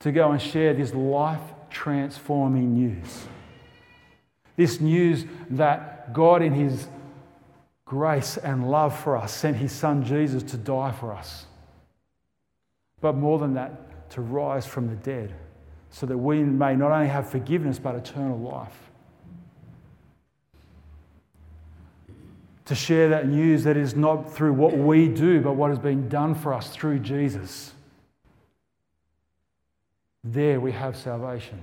to 0.00 0.12
go 0.12 0.30
and 0.30 0.40
share 0.40 0.74
this 0.74 0.92
life 0.94 1.40
transforming 1.80 2.74
news. 2.74 3.24
This 4.54 4.82
news 4.82 5.24
that 5.48 6.12
God, 6.12 6.42
in 6.42 6.52
His 6.52 6.88
grace 7.86 8.36
and 8.36 8.70
love 8.70 8.98
for 8.98 9.16
us, 9.16 9.32
sent 9.32 9.56
His 9.56 9.72
Son 9.72 10.04
Jesus 10.04 10.42
to 10.42 10.58
die 10.58 10.92
for 10.92 11.10
us. 11.10 11.46
But 13.00 13.16
more 13.16 13.38
than 13.38 13.54
that, 13.54 14.10
to 14.10 14.20
rise 14.20 14.66
from 14.66 14.88
the 14.88 14.96
dead, 14.96 15.32
so 15.88 16.04
that 16.04 16.18
we 16.18 16.42
may 16.42 16.76
not 16.76 16.92
only 16.92 17.08
have 17.08 17.30
forgiveness 17.30 17.78
but 17.78 17.94
eternal 17.94 18.38
life. 18.38 18.90
To 22.66 22.74
share 22.74 23.08
that 23.08 23.26
news 23.26 23.64
that 23.64 23.78
is 23.78 23.96
not 23.96 24.30
through 24.30 24.52
what 24.52 24.76
we 24.76 25.08
do, 25.08 25.40
but 25.40 25.54
what 25.54 25.70
has 25.70 25.78
been 25.78 26.10
done 26.10 26.34
for 26.34 26.52
us 26.52 26.76
through 26.76 26.98
Jesus. 26.98 27.72
There 30.24 30.60
we 30.60 30.72
have 30.72 30.96
salvation. 30.96 31.62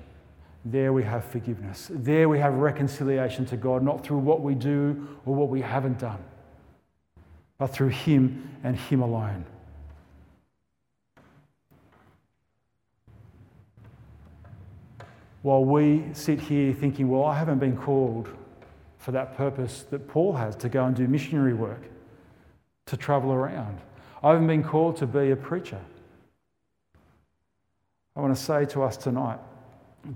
There 0.66 0.92
we 0.92 1.04
have 1.04 1.24
forgiveness. 1.24 1.90
There 1.92 2.28
we 2.28 2.40
have 2.40 2.56
reconciliation 2.56 3.46
to 3.48 3.58
God, 3.58 3.84
not 3.84 4.04
through 4.04 4.18
what 4.18 4.42
we 4.42 4.56
do 4.56 5.08
or 5.26 5.36
what 5.36 5.50
we 5.50 5.62
haven't 5.62 6.00
done, 6.00 6.24
but 7.58 7.68
through 7.68 7.90
Him 7.90 8.50
and 8.64 8.76
Him 8.76 9.02
alone. 9.02 9.46
While 15.44 15.64
we 15.64 16.04
sit 16.14 16.42
here 16.42 16.74
thinking, 16.74 17.08
well, 17.08 17.24
I 17.24 17.38
haven't 17.38 17.60
been 17.60 17.78
called 17.78 18.28
for 18.98 19.12
that 19.12 19.38
purpose 19.38 19.86
that 19.92 20.08
Paul 20.08 20.34
has 20.34 20.56
to 20.58 20.68
go 20.68 20.84
and 20.84 20.96
do 20.96 21.08
missionary 21.08 21.54
work, 21.54 21.84
to 22.88 22.98
travel 22.98 23.32
around. 23.32 23.80
I 24.24 24.32
haven't 24.32 24.48
been 24.48 24.64
called 24.64 24.98
to 24.98 25.08
be 25.08 25.32
a 25.32 25.36
preacher. 25.36 25.80
I 28.18 28.22
want 28.22 28.36
to 28.36 28.44
say 28.44 28.66
to 28.66 28.82
us 28.82 28.98
tonight 28.98 29.38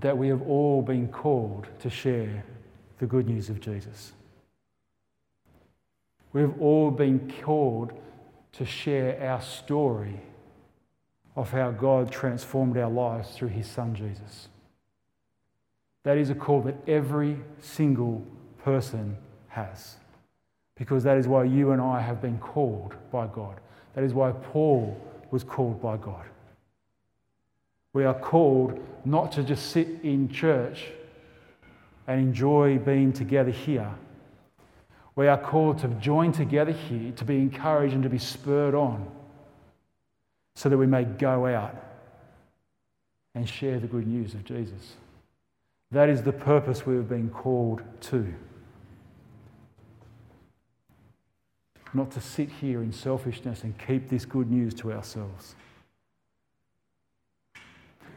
that 0.00 0.18
we 0.18 0.26
have 0.26 0.42
all 0.42 0.82
been 0.82 1.06
called 1.06 1.68
to 1.78 1.88
share 1.88 2.44
the 2.98 3.06
good 3.06 3.28
news 3.28 3.48
of 3.48 3.60
Jesus. 3.60 4.12
We've 6.32 6.60
all 6.60 6.90
been 6.90 7.32
called 7.42 7.92
to 8.54 8.66
share 8.66 9.22
our 9.22 9.40
story 9.40 10.18
of 11.36 11.52
how 11.52 11.70
God 11.70 12.10
transformed 12.10 12.76
our 12.76 12.90
lives 12.90 13.36
through 13.36 13.48
his 13.48 13.68
son 13.68 13.94
Jesus. 13.94 14.48
That 16.02 16.18
is 16.18 16.28
a 16.28 16.34
call 16.34 16.62
that 16.62 16.76
every 16.88 17.38
single 17.60 18.26
person 18.64 19.16
has. 19.46 19.94
Because 20.74 21.04
that 21.04 21.18
is 21.18 21.28
why 21.28 21.44
you 21.44 21.70
and 21.70 21.80
I 21.80 22.00
have 22.00 22.20
been 22.20 22.38
called 22.38 22.96
by 23.12 23.28
God. 23.28 23.60
That 23.94 24.02
is 24.02 24.12
why 24.12 24.32
Paul 24.32 25.00
was 25.30 25.44
called 25.44 25.80
by 25.80 25.98
God. 25.98 26.24
We 27.92 28.04
are 28.04 28.14
called 28.14 28.80
not 29.04 29.32
to 29.32 29.42
just 29.42 29.70
sit 29.70 29.88
in 30.02 30.28
church 30.28 30.86
and 32.06 32.20
enjoy 32.20 32.78
being 32.78 33.12
together 33.12 33.50
here. 33.50 33.92
We 35.14 35.28
are 35.28 35.38
called 35.38 35.78
to 35.80 35.88
join 35.88 36.32
together 36.32 36.72
here, 36.72 37.12
to 37.12 37.24
be 37.24 37.36
encouraged 37.36 37.94
and 37.94 38.02
to 38.02 38.08
be 38.08 38.18
spurred 38.18 38.74
on, 38.74 39.10
so 40.54 40.68
that 40.68 40.78
we 40.78 40.86
may 40.86 41.04
go 41.04 41.46
out 41.46 41.76
and 43.34 43.48
share 43.48 43.78
the 43.78 43.86
good 43.86 44.06
news 44.06 44.34
of 44.34 44.44
Jesus. 44.44 44.94
That 45.90 46.08
is 46.08 46.22
the 46.22 46.32
purpose 46.32 46.86
we 46.86 46.96
have 46.96 47.08
been 47.08 47.28
called 47.28 47.82
to. 48.02 48.32
Not 51.92 52.10
to 52.12 52.20
sit 52.22 52.48
here 52.48 52.82
in 52.82 52.90
selfishness 52.90 53.64
and 53.64 53.74
keep 53.86 54.08
this 54.08 54.24
good 54.24 54.50
news 54.50 54.72
to 54.74 54.92
ourselves. 54.92 55.54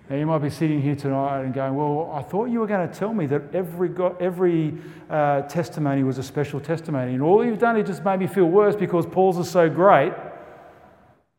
Now, 0.09 0.17
you 0.17 0.25
might 0.27 0.39
be 0.39 0.51
sitting 0.51 0.81
here 0.81 0.95
tonight 0.95 1.41
and 1.41 1.53
going, 1.53 1.75
Well, 1.75 2.11
I 2.13 2.21
thought 2.21 2.45
you 2.45 2.59
were 2.59 2.67
going 2.67 2.87
to 2.87 2.93
tell 2.93 3.11
me 3.13 3.25
that 3.25 3.55
every, 3.55 3.89
every 4.19 4.77
uh, 5.09 5.41
testimony 5.43 6.03
was 6.03 6.19
a 6.19 6.23
special 6.23 6.59
testimony. 6.59 7.13
And 7.13 7.23
all 7.23 7.43
you've 7.43 7.57
done 7.57 7.75
is 7.77 7.87
just 7.87 8.05
made 8.05 8.19
me 8.19 8.27
feel 8.27 8.45
worse 8.45 8.75
because 8.75 9.07
Paul's 9.07 9.39
is 9.39 9.49
so 9.49 9.67
great, 9.67 10.13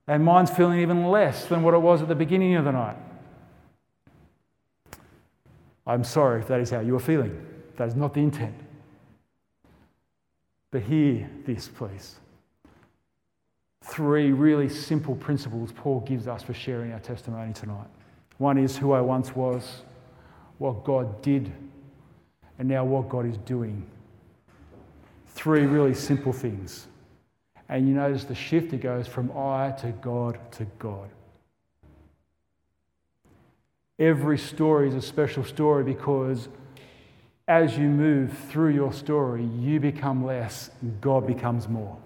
and 0.09 0.25
mine's 0.25 0.51
feeling 0.51 0.81
even 0.81 1.07
less 1.07 1.47
than 1.47 1.63
what 1.63 1.75
it 1.75 1.79
was 1.79 2.03
at 2.03 2.09
the 2.09 2.17
beginning 2.17 2.57
of 2.57 2.65
the 2.65 2.73
night. 2.73 2.97
I'm 5.87 6.03
sorry 6.03 6.41
if 6.41 6.49
that 6.49 6.61
is 6.61 6.71
how 6.71 6.81
you 6.81 6.97
are 6.97 7.01
feeling. 7.01 7.47
That 7.77 7.87
is 7.87 7.95
not 7.95 8.15
the 8.15 8.21
intent. 8.21 8.57
But 10.73 10.83
hear 10.83 11.31
this, 11.45 11.69
please. 11.69 12.17
Three 13.85 14.33
really 14.33 14.69
simple 14.69 15.15
principles 15.15 15.71
Paul 15.73 16.01
gives 16.01 16.27
us 16.27 16.43
for 16.43 16.53
sharing 16.53 16.93
our 16.93 16.99
testimony 16.99 17.53
tonight. 17.53 17.87
One 18.38 18.59
is 18.59 18.77
who 18.77 18.92
I 18.92 19.01
once 19.01 19.35
was, 19.35 19.83
what 20.59 20.85
God 20.85 21.22
did, 21.22 21.53
and 22.59 22.68
now 22.68 22.85
what 22.85 23.09
God 23.09 23.27
is 23.27 23.37
doing. 23.38 23.87
Three 25.29 25.66
really 25.66 25.94
simple 25.94 26.33
things. 26.33 26.87
And 27.68 27.88
you 27.88 27.94
notice 27.94 28.25
the 28.25 28.35
shift, 28.35 28.72
it 28.72 28.81
goes 28.81 29.07
from 29.07 29.31
I 29.37 29.72
to 29.81 29.88
God 30.01 30.38
to 30.53 30.64
God. 30.79 31.09
Every 33.99 34.38
story 34.38 34.88
is 34.88 34.94
a 34.94 35.03
special 35.03 35.42
story 35.44 35.83
because 35.83 36.49
as 37.49 37.79
you 37.79 37.88
move 37.88 38.37
through 38.51 38.75
your 38.75 38.92
story, 38.92 39.44
you 39.44 39.81
become 39.81 40.25
less, 40.25 40.70
God 41.01 41.27
becomes 41.27 41.68
more. 41.68 41.96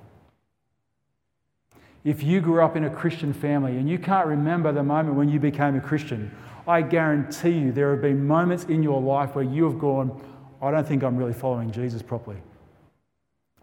If 2.04 2.22
you 2.22 2.40
grew 2.40 2.62
up 2.62 2.76
in 2.76 2.84
a 2.84 2.90
Christian 2.90 3.32
family 3.32 3.76
and 3.76 3.88
you 3.88 3.98
can't 3.98 4.26
remember 4.26 4.72
the 4.72 4.82
moment 4.82 5.16
when 5.16 5.28
you 5.28 5.38
became 5.38 5.76
a 5.76 5.80
Christian, 5.80 6.34
I 6.66 6.82
guarantee 6.82 7.50
you 7.50 7.72
there 7.72 7.90
have 7.90 8.00
been 8.00 8.26
moments 8.26 8.64
in 8.64 8.82
your 8.82 9.00
life 9.00 9.34
where 9.34 9.44
you 9.44 9.64
have 9.64 9.78
gone, 9.78 10.20
I 10.62 10.70
don't 10.70 10.86
think 10.86 11.02
I'm 11.02 11.16
really 11.16 11.32
following 11.32 11.70
Jesus 11.70 12.02
properly. 12.02 12.38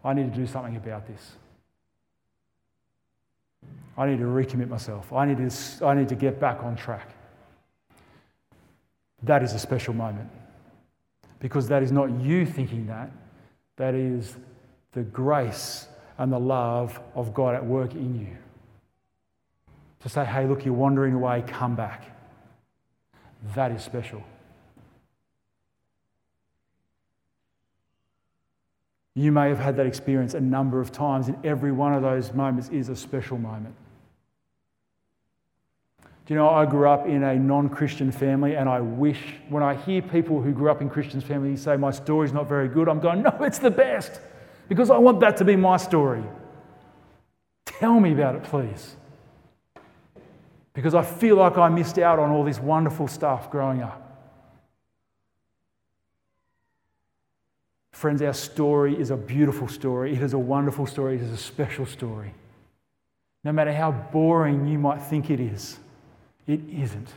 I 0.04 0.14
need 0.14 0.32
to 0.32 0.38
do 0.38 0.46
something 0.46 0.76
about 0.76 1.06
this. 1.06 1.32
I 3.96 4.06
need 4.06 4.18
to 4.18 4.24
recommit 4.24 4.68
myself. 4.68 5.12
I 5.12 5.26
need 5.26 5.38
to, 5.38 5.86
I 5.86 5.94
need 5.94 6.08
to 6.08 6.14
get 6.14 6.38
back 6.38 6.62
on 6.62 6.76
track. 6.76 7.10
That 9.24 9.42
is 9.42 9.54
a 9.54 9.58
special 9.58 9.94
moment 9.94 10.30
because 11.40 11.66
that 11.68 11.82
is 11.82 11.90
not 11.90 12.10
you 12.20 12.46
thinking 12.46 12.86
that, 12.86 13.10
that 13.76 13.94
is 13.94 14.36
the 14.92 15.02
grace 15.02 15.88
and 16.18 16.32
the 16.32 16.38
love 16.38 17.00
of 17.14 17.32
God 17.32 17.54
at 17.54 17.64
work 17.64 17.94
in 17.94 18.18
you. 18.18 18.36
To 20.00 20.08
say, 20.08 20.24
hey, 20.24 20.46
look, 20.46 20.64
you're 20.64 20.74
wandering 20.74 21.14
away, 21.14 21.44
come 21.46 21.74
back. 21.74 22.04
That 23.54 23.70
is 23.70 23.82
special. 23.82 24.22
You 29.14 29.32
may 29.32 29.48
have 29.48 29.58
had 29.58 29.76
that 29.76 29.86
experience 29.86 30.34
a 30.34 30.40
number 30.40 30.80
of 30.80 30.92
times, 30.92 31.28
and 31.28 31.44
every 31.44 31.72
one 31.72 31.92
of 31.92 32.02
those 32.02 32.32
moments 32.32 32.68
is 32.68 32.88
a 32.88 32.96
special 32.96 33.38
moment. 33.38 33.74
Do 36.00 36.34
you 36.34 36.36
know, 36.36 36.48
I 36.48 36.66
grew 36.66 36.88
up 36.88 37.06
in 37.06 37.24
a 37.24 37.34
non 37.36 37.68
Christian 37.68 38.12
family, 38.12 38.54
and 38.54 38.68
I 38.68 38.80
wish 38.80 39.18
when 39.48 39.62
I 39.62 39.74
hear 39.74 40.02
people 40.02 40.40
who 40.40 40.52
grew 40.52 40.70
up 40.70 40.82
in 40.82 40.90
Christian 40.90 41.20
families 41.20 41.62
say 41.62 41.76
my 41.76 41.90
story's 41.90 42.32
not 42.32 42.48
very 42.48 42.68
good, 42.68 42.88
I'm 42.88 43.00
going, 43.00 43.22
no, 43.22 43.36
it's 43.40 43.58
the 43.58 43.70
best 43.70 44.20
because 44.68 44.90
I 44.90 44.98
want 44.98 45.20
that 45.20 45.36
to 45.38 45.44
be 45.44 45.56
my 45.56 45.76
story. 45.76 46.22
Tell 47.64 47.98
me 47.98 48.12
about 48.12 48.34
it, 48.34 48.42
please. 48.44 48.96
Because 50.74 50.94
I 50.94 51.02
feel 51.02 51.36
like 51.36 51.56
I 51.58 51.68
missed 51.68 51.98
out 51.98 52.18
on 52.18 52.30
all 52.30 52.44
this 52.44 52.60
wonderful 52.60 53.08
stuff 53.08 53.50
growing 53.50 53.82
up. 53.82 54.04
Friends, 57.92 58.22
our 58.22 58.32
story 58.32 58.98
is 58.98 59.10
a 59.10 59.16
beautiful 59.16 59.66
story. 59.66 60.12
It 60.12 60.22
is 60.22 60.32
a 60.32 60.38
wonderful 60.38 60.86
story. 60.86 61.16
It 61.16 61.22
is 61.22 61.32
a 61.32 61.36
special 61.36 61.84
story. 61.84 62.32
No 63.42 63.50
matter 63.50 63.72
how 63.72 63.90
boring 63.90 64.68
you 64.68 64.78
might 64.78 65.02
think 65.02 65.30
it 65.30 65.40
is, 65.40 65.78
it 66.46 66.60
isn't. 66.70 67.08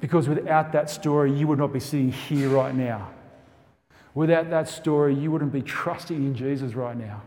Because 0.00 0.28
without 0.28 0.72
that 0.72 0.88
story, 0.88 1.32
you 1.32 1.46
would 1.46 1.58
not 1.58 1.72
be 1.72 1.80
sitting 1.80 2.12
here 2.12 2.48
right 2.48 2.74
now. 2.74 3.10
Without 4.14 4.48
that 4.50 4.68
story, 4.68 5.14
you 5.14 5.30
wouldn't 5.30 5.52
be 5.52 5.62
trusting 5.62 6.16
in 6.16 6.34
Jesus 6.34 6.74
right 6.74 6.96
now. 6.96 7.22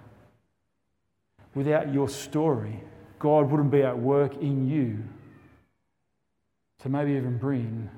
Without 1.53 1.93
your 1.93 2.07
story, 2.07 2.81
God 3.19 3.51
wouldn't 3.51 3.71
be 3.71 3.83
at 3.83 3.97
work 3.97 4.35
in 4.37 4.69
you 4.69 5.03
to 6.79 6.89
maybe 6.89 7.11
even 7.13 7.37
bring 7.37 7.89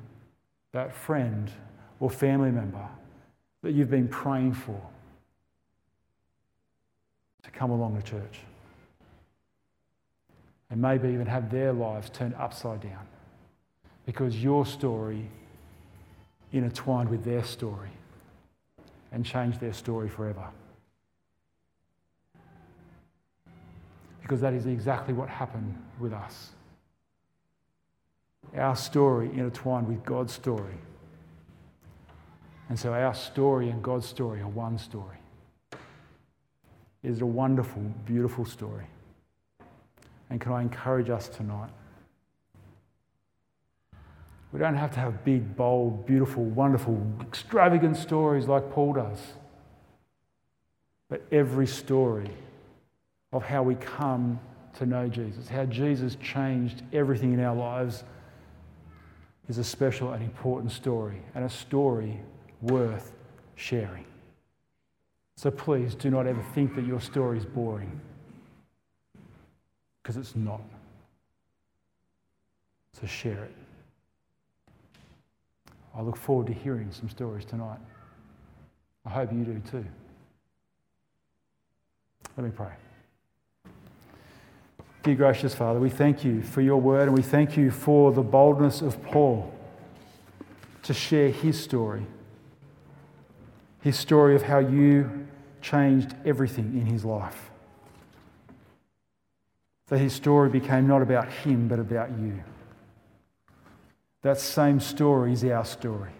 that 0.71 0.93
friend 0.95 1.51
or 1.99 2.09
family 2.09 2.51
member 2.51 2.87
that 3.61 3.73
you've 3.73 3.89
been 3.89 4.07
praying 4.07 4.53
for 4.53 4.81
to 7.43 7.51
come 7.51 7.71
along 7.71 8.01
to 8.01 8.01
church. 8.01 8.39
And 10.71 10.81
maybe 10.81 11.09
even 11.09 11.25
have 11.25 11.51
their 11.51 11.73
lives 11.73 12.09
turned 12.09 12.35
upside 12.35 12.81
down 12.81 13.07
because 14.05 14.41
your 14.41 14.65
story 14.65 15.29
intertwined 16.51 17.09
with 17.09 17.23
their 17.23 17.43
story 17.43 17.89
and 19.11 19.25
change 19.25 19.59
their 19.59 19.73
story 19.73 20.09
forever. 20.09 20.47
Because 24.21 24.41
that 24.41 24.53
is 24.53 24.67
exactly 24.67 25.13
what 25.13 25.29
happened 25.29 25.75
with 25.99 26.13
us. 26.13 26.51
Our 28.55 28.75
story 28.75 29.29
intertwined 29.33 29.87
with 29.87 30.03
God's 30.03 30.33
story 30.33 30.77
And 32.69 32.79
so 32.79 32.93
our 32.93 33.15
story 33.15 33.69
and 33.69 33.81
God's 33.81 34.05
story 34.05 34.41
are 34.41 34.47
one 34.47 34.77
story. 34.77 35.17
It 35.71 37.09
is 37.09 37.21
a 37.21 37.25
wonderful, 37.25 37.81
beautiful 38.05 38.45
story. 38.45 38.85
And 40.29 40.39
can 40.39 40.53
I 40.53 40.61
encourage 40.61 41.09
us 41.09 41.27
tonight? 41.27 41.71
We 44.51 44.59
don't 44.59 44.75
have 44.75 44.91
to 44.91 44.99
have 44.99 45.23
big, 45.23 45.55
bold, 45.55 46.05
beautiful, 46.05 46.43
wonderful, 46.43 46.99
extravagant 47.21 47.97
stories 47.97 48.47
like 48.47 48.71
Paul 48.71 48.93
does. 48.93 49.19
But 51.07 51.23
every 51.31 51.67
story 51.67 52.31
of 53.31 53.43
how 53.43 53.61
we 53.61 53.75
come 53.75 54.39
to 54.77 54.85
know 54.85 55.07
Jesus, 55.07 55.47
how 55.47 55.65
Jesus 55.65 56.15
changed 56.15 56.83
everything 56.93 57.33
in 57.33 57.39
our 57.39 57.55
lives, 57.55 58.03
is 59.47 59.57
a 59.57 59.63
special 59.63 60.13
and 60.13 60.23
important 60.23 60.71
story, 60.71 61.21
and 61.35 61.43
a 61.43 61.49
story 61.49 62.19
worth 62.61 63.11
sharing. 63.55 64.05
So 65.37 65.49
please 65.49 65.95
do 65.95 66.09
not 66.09 66.27
ever 66.27 66.43
think 66.53 66.75
that 66.75 66.85
your 66.85 67.01
story 67.01 67.37
is 67.37 67.45
boring, 67.45 67.99
because 70.01 70.17
it's 70.17 70.35
not. 70.35 70.61
So 72.99 73.07
share 73.07 73.43
it. 73.45 73.55
I 75.99 76.01
look 76.01 76.15
forward 76.15 76.47
to 76.47 76.53
hearing 76.53 76.93
some 76.93 77.09
stories 77.09 77.43
tonight. 77.43 77.77
I 79.05 79.09
hope 79.09 79.33
you 79.33 79.43
do 79.43 79.61
too. 79.69 79.85
Let 82.37 82.45
me 82.45 82.51
pray. 82.51 82.71
Dear 85.03 85.15
gracious 85.15 85.53
Father, 85.53 85.77
we 85.77 85.89
thank 85.89 86.23
you 86.23 86.41
for 86.41 86.61
your 86.61 86.79
word 86.79 87.09
and 87.09 87.17
we 87.17 87.21
thank 87.21 87.57
you 87.57 87.69
for 87.69 88.13
the 88.13 88.21
boldness 88.21 88.81
of 88.81 89.03
Paul 89.03 89.53
to 90.83 90.93
share 90.93 91.31
his 91.31 91.61
story. 91.61 92.05
His 93.81 93.99
story 93.99 94.37
of 94.37 94.43
how 94.43 94.59
you 94.59 95.27
changed 95.61 96.15
everything 96.23 96.79
in 96.79 96.85
his 96.85 97.03
life. 97.03 97.49
That 99.87 99.97
his 99.97 100.13
story 100.13 100.47
became 100.47 100.87
not 100.87 101.01
about 101.01 101.29
him, 101.29 101.67
but 101.67 101.77
about 101.77 102.11
you. 102.17 102.41
That 104.21 104.39
same 104.39 104.79
story 104.79 105.33
is 105.33 105.43
our 105.45 105.65
story. 105.65 106.11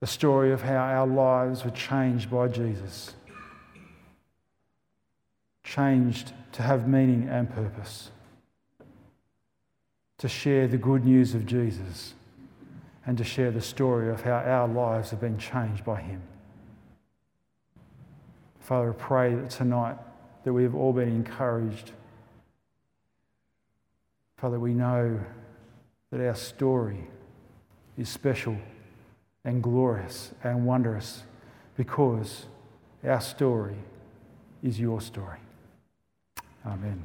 The 0.00 0.06
story 0.06 0.52
of 0.52 0.62
how 0.62 0.76
our 0.76 1.06
lives 1.06 1.64
were 1.64 1.72
changed 1.72 2.30
by 2.30 2.48
Jesus. 2.48 3.14
Changed 5.64 6.32
to 6.52 6.62
have 6.62 6.88
meaning 6.88 7.28
and 7.28 7.52
purpose. 7.52 8.10
To 10.18 10.28
share 10.28 10.68
the 10.68 10.78
good 10.78 11.04
news 11.04 11.34
of 11.34 11.44
Jesus 11.44 12.14
and 13.04 13.18
to 13.18 13.24
share 13.24 13.50
the 13.50 13.60
story 13.60 14.10
of 14.10 14.22
how 14.22 14.36
our 14.36 14.68
lives 14.68 15.10
have 15.10 15.20
been 15.20 15.38
changed 15.38 15.84
by 15.84 16.00
Him. 16.00 16.22
Father, 18.60 18.90
I 18.90 18.94
pray 18.94 19.34
that 19.34 19.50
tonight 19.50 19.96
that 20.44 20.52
we 20.52 20.62
have 20.62 20.74
all 20.74 20.92
been 20.92 21.08
encouraged. 21.08 21.92
Father, 24.36 24.58
we 24.60 24.72
know 24.72 25.18
that 26.10 26.20
our 26.20 26.34
story 26.34 27.06
is 27.96 28.08
special 28.08 28.56
and 29.44 29.62
glorious 29.62 30.32
and 30.42 30.66
wondrous 30.66 31.22
because 31.76 32.46
our 33.04 33.20
story 33.20 33.76
is 34.62 34.78
your 34.78 35.00
story. 35.00 35.38
Amen. 36.66 37.04